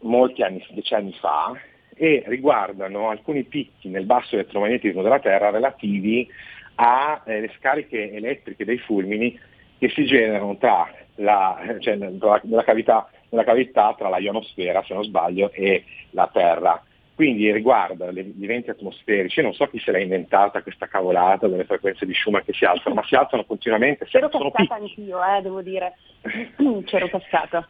[0.01, 1.57] molti anni, decenni fa,
[1.95, 6.29] e riguardano alcuni picchi nel basso elettromagnetismo della Terra relativi
[6.75, 9.39] alle eh, scariche elettriche dei fulmini
[9.79, 10.91] che si generano tra
[11.21, 16.83] la, cioè nella, cavità, nella cavità tra la ionosfera, se non sbaglio, e la Terra.
[17.15, 22.07] Quindi riguarda gli eventi atmosferici, non so chi se l'ha inventata questa cavolata delle frequenze
[22.07, 24.07] di Schumann che si alzano, ma si alzano continuamente.
[24.07, 25.97] C'ero passata anch'io, eh, devo dire,
[26.87, 27.69] c'ero passata.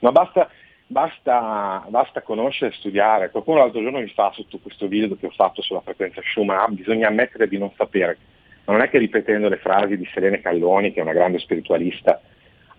[0.00, 0.50] Ma basta,
[0.86, 3.30] basta, basta conoscere e studiare.
[3.30, 6.68] Qualcuno l'altro giorno mi fa sotto questo video che ho fatto sulla frequenza Schumann, ah,
[6.68, 8.18] bisogna ammettere di non sapere.
[8.64, 12.20] Ma non è che ripetendo le frasi di Selene Calloni, che è una grande spiritualista,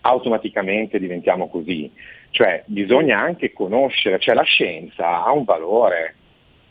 [0.04, 1.90] automaticamente diventiamo così.
[2.30, 6.16] Cioè bisogna anche conoscere, cioè la scienza ha un valore.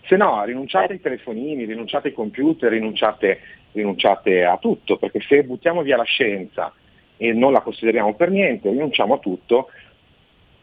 [0.06, 3.40] Se no rinunciate ai telefonini, rinunciate ai computer, rinunciate,
[3.72, 6.74] rinunciate a tutto, perché se buttiamo via la scienza
[7.18, 9.70] e non la consideriamo per niente, rinunciamo a tutto,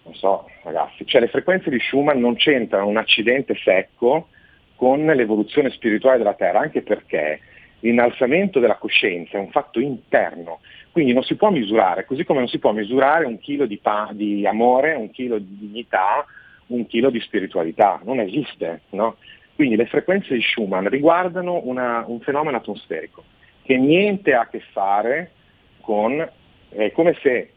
[0.02, 4.28] non so ragazzi, cioè le frequenze di Schumann non c'entrano un accidente secco
[4.76, 7.40] con l'evoluzione spirituale della Terra, anche perché
[7.80, 10.60] l'innalzamento della coscienza è un fatto interno,
[10.92, 14.10] quindi non si può misurare, così come non si può misurare un chilo di, pa-
[14.12, 16.24] di amore, un chilo di dignità,
[16.68, 18.82] un chilo di spiritualità, non esiste.
[18.90, 19.16] No?
[19.54, 23.24] Quindi le frequenze di Schumann riguardano una, un fenomeno atmosferico
[23.62, 25.32] che niente ha a che fare
[25.80, 26.28] con,
[26.70, 27.52] è come se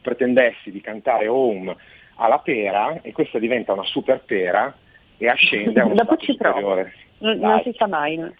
[0.00, 1.74] pretendessi di cantare Home
[2.16, 4.74] alla pera e questa diventa una super pera
[5.18, 6.92] e ascende a un stato superiore
[7.22, 8.18] non, non si sa mai.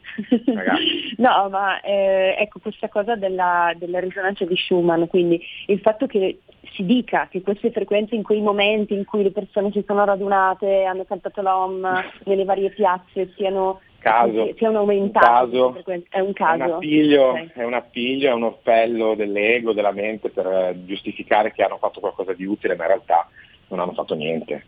[1.16, 6.41] No, ma eh, ecco questa cosa della, della, risonanza di Schumann, quindi il fatto che
[6.72, 10.85] si dica che queste frequenze in quei momenti in cui le persone si sono radunate,
[10.85, 11.87] hanno cantato l'OM
[12.24, 16.62] nelle varie piazze, siano, caso, siano aumentate, un caso, è un caso.
[16.62, 17.51] È un, appiglio, okay.
[17.55, 22.01] è un appiglio, è un orpello dell'ego, della mente per eh, giustificare che hanno fatto
[22.01, 23.28] qualcosa di utile, ma in realtà
[23.68, 24.64] non hanno fatto niente.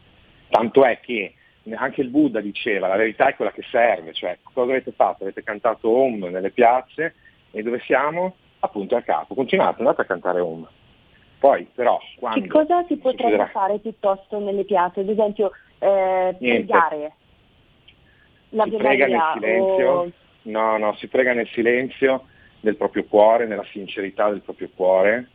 [0.49, 1.35] Tanto è che
[1.73, 5.23] anche il Buddha diceva, la verità è quella che serve, cioè cosa avete fatto?
[5.23, 7.15] Avete cantato Om nelle piazze
[7.51, 8.37] e dove siamo?
[8.61, 10.69] Appunto a capo, continuate, andate a cantare Om.
[11.39, 12.41] Poi però quando...
[12.41, 13.47] Che cosa si potrebbe chiuderà...
[13.49, 15.01] fare piuttosto nelle piazze?
[15.01, 17.13] Ad esempio eh, pregare?
[18.51, 20.11] La si prega nel silenzio, o...
[20.43, 22.27] no, no, si prega nel silenzio
[22.61, 25.29] del proprio cuore, nella sincerità del proprio cuore,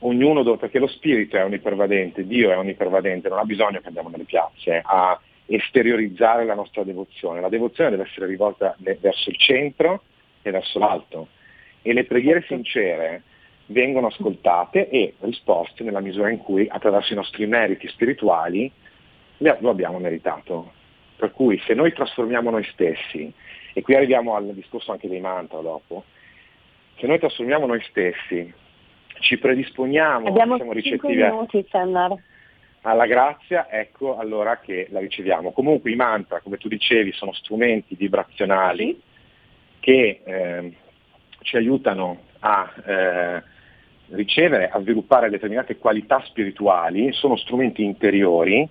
[0.00, 4.08] ognuno, dove, perché lo spirito è onnipervadente, Dio è onnipervadente, non ha bisogno che andiamo
[4.08, 7.40] nelle piazze a esteriorizzare la nostra devozione.
[7.40, 10.02] La devozione deve essere rivolta verso il centro
[10.42, 11.28] e verso l'alto
[11.82, 13.22] e le preghiere sincere
[13.66, 18.70] vengono ascoltate e risposte nella misura in cui attraverso i nostri meriti spirituali
[19.38, 20.72] lo abbiamo meritato.
[21.16, 23.32] Per cui se noi trasformiamo noi stessi,
[23.74, 26.04] e qui arriviamo al discorso anche dei mantra dopo,
[26.98, 28.52] se noi trasformiamo noi stessi,
[29.20, 31.64] ci predisponiamo, Abbiamo siamo ricettivi minuti,
[32.82, 35.52] alla grazia, ecco allora che la riceviamo.
[35.52, 39.00] Comunque i mantra, come tu dicevi, sono strumenti vibrazionali
[39.80, 40.72] che eh,
[41.40, 43.42] ci aiutano a eh,
[44.08, 48.68] ricevere, a sviluppare determinate qualità spirituali, sono strumenti interiori,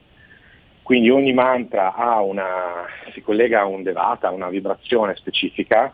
[0.84, 5.94] quindi ogni mantra una, si collega a un devata, a una vibrazione specifica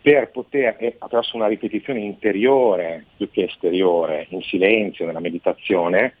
[0.00, 6.14] per poter, attraverso una ripetizione interiore più che esteriore, in silenzio, nella meditazione,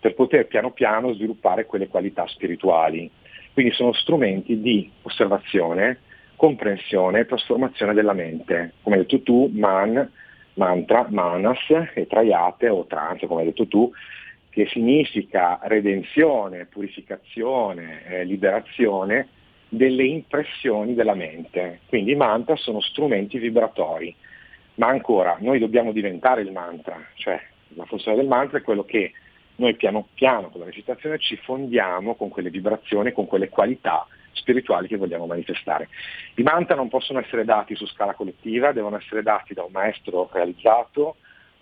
[0.00, 3.10] per poter piano piano sviluppare quelle qualità spirituali.
[3.52, 6.00] Quindi sono strumenti di osservazione,
[6.36, 8.74] comprensione e trasformazione della mente.
[8.82, 10.10] Come hai detto tu, man,
[10.54, 11.58] mantra, manas
[11.94, 13.90] e traiate o trance, come hai detto tu,
[14.50, 19.28] che significa redenzione, purificazione, eh, liberazione
[19.68, 21.80] delle impressioni della mente.
[21.88, 24.14] Quindi i mantra sono strumenti vibratori.
[24.74, 27.40] Ma ancora, noi dobbiamo diventare il mantra, cioè
[27.74, 29.12] la funzione del mantra è quello che
[29.58, 34.86] noi piano piano con la recitazione ci fondiamo con quelle vibrazioni, con quelle qualità spirituali
[34.86, 35.88] che vogliamo manifestare.
[36.36, 40.28] I mantra non possono essere dati su scala collettiva, devono essere dati da un maestro
[40.32, 41.16] realizzato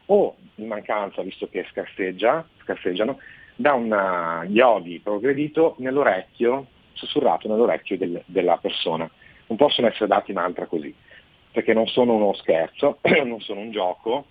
[0.07, 3.18] o in mancanza, visto che scarseggia, scarseggiano,
[3.57, 9.11] da un uh, yogi progredito nell'orecchio, sussurrato nell'orecchio del, della persona.
[9.47, 10.94] Non possono essere dati mantra così,
[11.51, 14.26] perché non sono uno scherzo, non sono un gioco,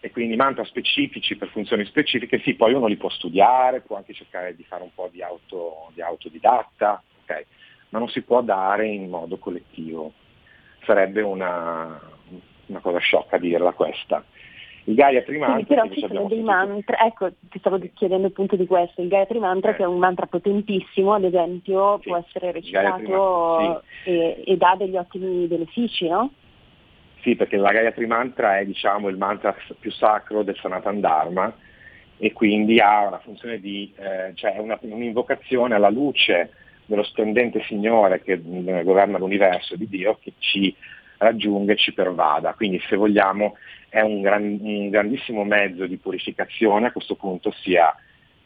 [0.00, 4.12] e quindi mantra specifici per funzioni specifiche, sì, poi uno li può studiare, può anche
[4.12, 7.44] cercare di fare un po' di, auto, di autodidatta, okay?
[7.88, 10.12] ma non si può dare in modo collettivo.
[10.84, 12.00] Sarebbe una,
[12.66, 14.24] una cosa sciocca dirla questa.
[14.84, 15.58] Il Gayatri Mantra...
[15.58, 19.40] Sì, però ci sono dei mantra, ecco, ti stavo chiedendo appunto di questo, il Gayatri
[19.40, 19.74] Mantra eh.
[19.74, 22.08] che è un mantra potentissimo, ad esempio sì.
[22.08, 24.10] può essere recitato sì.
[24.10, 26.30] e, e dà degli ottimi benefici, no?
[27.26, 31.52] Sì, perché la Gayatri Mantra è diciamo, il mantra più sacro del Sanatan Dharma
[32.18, 36.52] e quindi ha una funzione di, eh, cioè una, un'invocazione alla luce
[36.84, 40.72] dello splendente Signore che eh, governa l'universo di Dio che ci
[41.16, 42.54] raggiunga e ci pervada.
[42.54, 43.56] Quindi se vogliamo
[43.88, 47.92] è un, gran, un grandissimo mezzo di purificazione a questo punto sia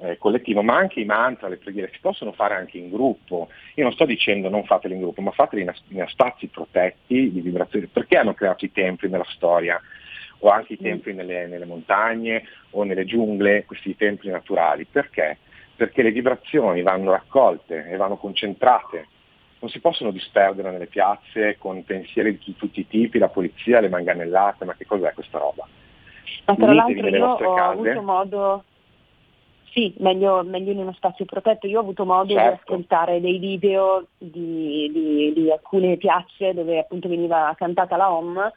[0.01, 3.49] eh, collettivo, ma anche i mantra, le preghiere si possono fare anche in gruppo.
[3.75, 7.41] Io non sto dicendo non fateli in gruppo, ma fateli in, in spazi protetti di
[7.41, 7.87] vibrazioni.
[7.87, 9.81] Perché hanno creato i templi nella storia?
[10.39, 10.85] O anche i mm.
[10.85, 14.87] templi nelle, nelle montagne o nelle giungle, questi templi naturali.
[14.87, 15.39] Perché?
[15.77, 19.07] Perché le vibrazioni vanno raccolte e vanno concentrate
[19.61, 23.91] non si possono disperdere nelle piazze con pensieri di tutti i tipi, la polizia, le
[23.91, 25.67] manganellate, ma che cos'è questa roba?
[26.47, 27.79] Ma tra l'altro io ho case.
[27.79, 28.65] avuto modo,
[29.73, 31.67] sì, meglio, meglio, in uno spazio protetto.
[31.67, 32.49] Io ho avuto modo certo.
[32.49, 38.53] di ascoltare dei video di, di, di, alcune piazze dove appunto veniva cantata la OM.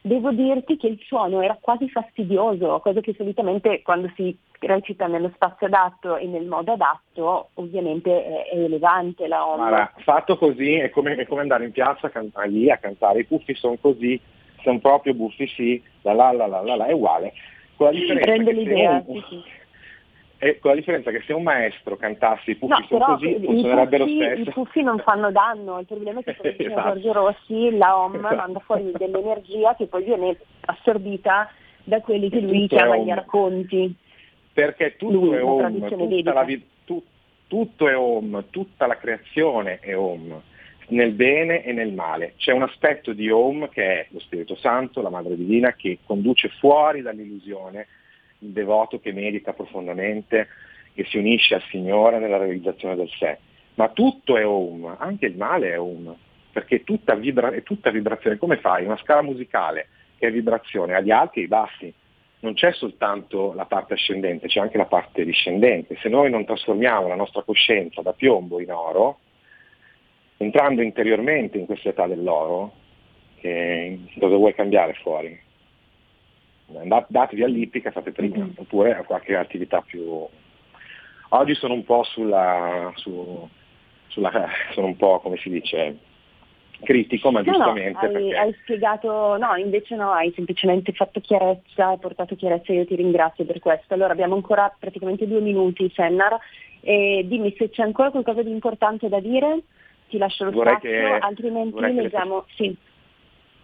[0.00, 5.32] Devo dirti che il suono era quasi fastidioso, cosa che solitamente quando si recita nello
[5.34, 9.60] spazio adatto e nel modo adatto ovviamente è, è elevante la OM.
[9.60, 13.20] Allora, fatto così è come, è come andare in piazza a cantare, lì a cantare,
[13.20, 14.20] i puffi sono così,
[14.62, 17.32] sono proprio buffi sì, la la la la la, la è uguale.
[17.76, 19.42] Con la differenza Prendo l'idea, un, sì, sì
[20.38, 24.06] e con la differenza che se un maestro cantasse i puffi no, così funzionerebbe lo
[24.06, 24.50] stesso.
[24.50, 27.00] I puffi non fanno danno, il problema è che diceva esatto.
[27.00, 28.34] Giorgio Rossi la OM esatto.
[28.34, 31.50] manda fuori dell'energia che poi viene assorbita
[31.84, 33.94] da quelli che lui chiama gli racconti.
[34.52, 36.46] Perché tutto lui, è OM, tutta la,
[36.84, 37.02] tu,
[37.46, 40.40] tutto è OM, tutta la creazione è OM,
[40.88, 42.34] nel bene e nel male.
[42.36, 46.48] C'è un aspetto di OM che è lo Spirito Santo, la Madre Divina, che conduce
[46.58, 47.86] fuori dall'illusione
[48.40, 50.48] il devoto che medita profondamente,
[50.94, 53.38] che si unisce al Signore nella realizzazione del sé.
[53.74, 56.14] Ma tutto è Om, anche il male è Om,
[56.52, 58.38] perché tutta vibra- è tutta vibrazione.
[58.38, 58.84] Come fai?
[58.84, 61.92] Una scala musicale che è vibrazione, ha gli alti e i bassi.
[62.40, 65.96] Non c'è soltanto la parte ascendente, c'è anche la parte discendente.
[65.96, 69.18] Se noi non trasformiamo la nostra coscienza da piombo in oro,
[70.38, 72.72] entrando interiormente in questa età dell'oro,
[73.40, 75.38] dove vuoi cambiare fuori?
[77.08, 78.50] Datevi all'ippica, fate prima, mm-hmm.
[78.56, 80.26] oppure a qualche attività più...
[81.30, 83.48] Oggi sono un po' sulla, su,
[84.08, 84.30] sulla
[84.72, 85.98] sono un po' come si dice
[86.82, 87.92] critico, ma no, giustamente.
[87.92, 88.36] No, hai, perché...
[88.36, 92.96] hai, spiegato, no, invece no, hai semplicemente fatto chiarezza, hai portato chiarezza e io ti
[92.96, 93.94] ringrazio per questo.
[93.94, 96.38] Allora abbiamo ancora praticamente due minuti, Sennar,
[96.80, 99.62] e dimmi se c'è ancora qualcosa di importante da dire,
[100.08, 102.36] ti lascio lo vorrei spazio, che, altrimenti leggiamo.
[102.36, 102.76] Le, sì.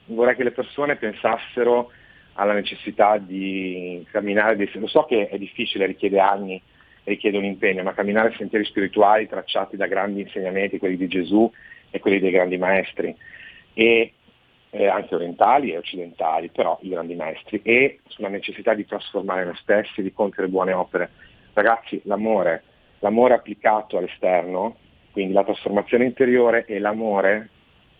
[0.06, 1.90] Vorrei che le persone pensassero
[2.34, 6.60] alla necessità di camminare, lo so che è difficile, richiede anni,
[7.04, 11.50] richiede un impegno, ma camminare sentieri spirituali tracciati da grandi insegnamenti, quelli di Gesù
[11.90, 13.14] e quelli dei grandi maestri,
[13.74, 14.12] e
[14.70, 19.56] eh, anche orientali e occidentali, però i grandi maestri, e sulla necessità di trasformare noi
[19.56, 21.10] stessi, di compiere buone opere.
[21.52, 22.62] Ragazzi, l'amore,
[23.00, 24.76] l'amore applicato all'esterno,
[25.10, 27.50] quindi la trasformazione interiore e l'amore,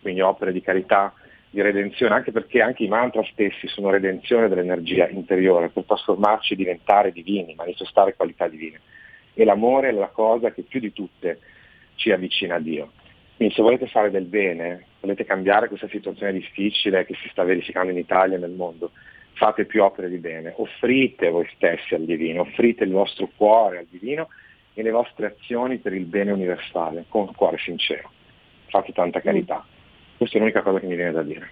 [0.01, 1.12] quindi opere di carità,
[1.53, 6.57] di redenzione, anche perché anche i mantra stessi sono redenzione dell'energia interiore per trasformarci e
[6.57, 8.80] diventare divini, manifestare qualità divine.
[9.34, 11.40] E l'amore è la cosa che più di tutte
[11.96, 12.92] ci avvicina a Dio.
[13.36, 17.92] Quindi se volete fare del bene, volete cambiare questa situazione difficile che si sta verificando
[17.92, 18.92] in Italia e nel mondo,
[19.34, 23.86] fate più opere di bene, offrite voi stessi al divino, offrite il vostro cuore al
[23.90, 24.28] divino
[24.72, 28.11] e le vostre azioni per il bene universale, con cuore sincero.
[28.68, 29.66] Fate tanta carità.
[30.23, 31.51] Questa è l'unica cosa che mi viene da dire.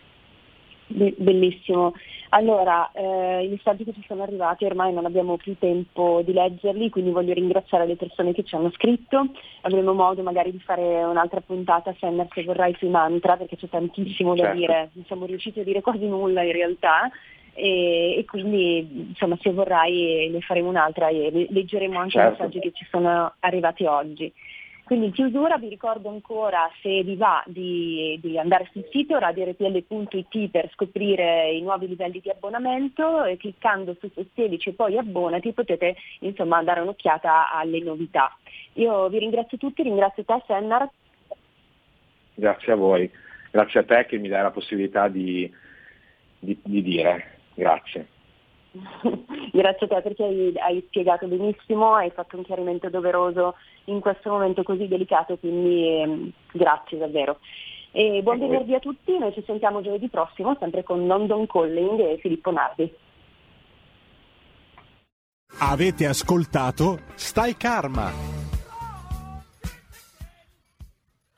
[0.86, 1.92] Bellissimo.
[2.30, 6.88] Allora, eh, i messaggi che ci sono arrivati ormai non abbiamo più tempo di leggerli,
[6.88, 9.26] quindi voglio ringraziare le persone che ci hanno scritto.
[9.62, 14.36] Avremo modo magari di fare un'altra puntata, Senner, se vorrai sui mantra, perché c'è tantissimo
[14.36, 14.58] da certo.
[14.58, 14.90] dire.
[14.92, 17.10] Non siamo riusciti a dire quasi nulla in realtà.
[17.54, 22.28] E, e, quindi insomma se vorrai ne faremo un'altra e leggeremo anche certo.
[22.28, 24.32] i messaggi che ci sono arrivati oggi.
[24.90, 30.50] Quindi in chiusura vi ricordo ancora, se vi va, di, di andare sul sito radiorpl.it
[30.50, 35.94] per scoprire i nuovi livelli di abbonamento e cliccando su Sostienici e poi abbonati potete
[36.22, 38.36] insomma dare un'occhiata alle novità.
[38.72, 40.90] Io vi ringrazio tutti, ringrazio te Sennar.
[42.34, 43.08] Grazie a voi,
[43.52, 45.48] grazie a te che mi dai la possibilità di,
[46.36, 47.38] di, di dire.
[47.54, 48.08] Grazie.
[49.52, 54.30] Grazie a te perché hai, hai, spiegato benissimo, hai fatto un chiarimento doveroso in questo
[54.30, 57.38] momento così delicato, quindi eh, grazie davvero.
[57.92, 62.18] E buon venerdì a tutti, noi ci sentiamo giovedì prossimo sempre con London Calling e
[62.18, 62.92] Filippo Nardi.
[65.58, 68.39] Avete ascoltato Stai Karma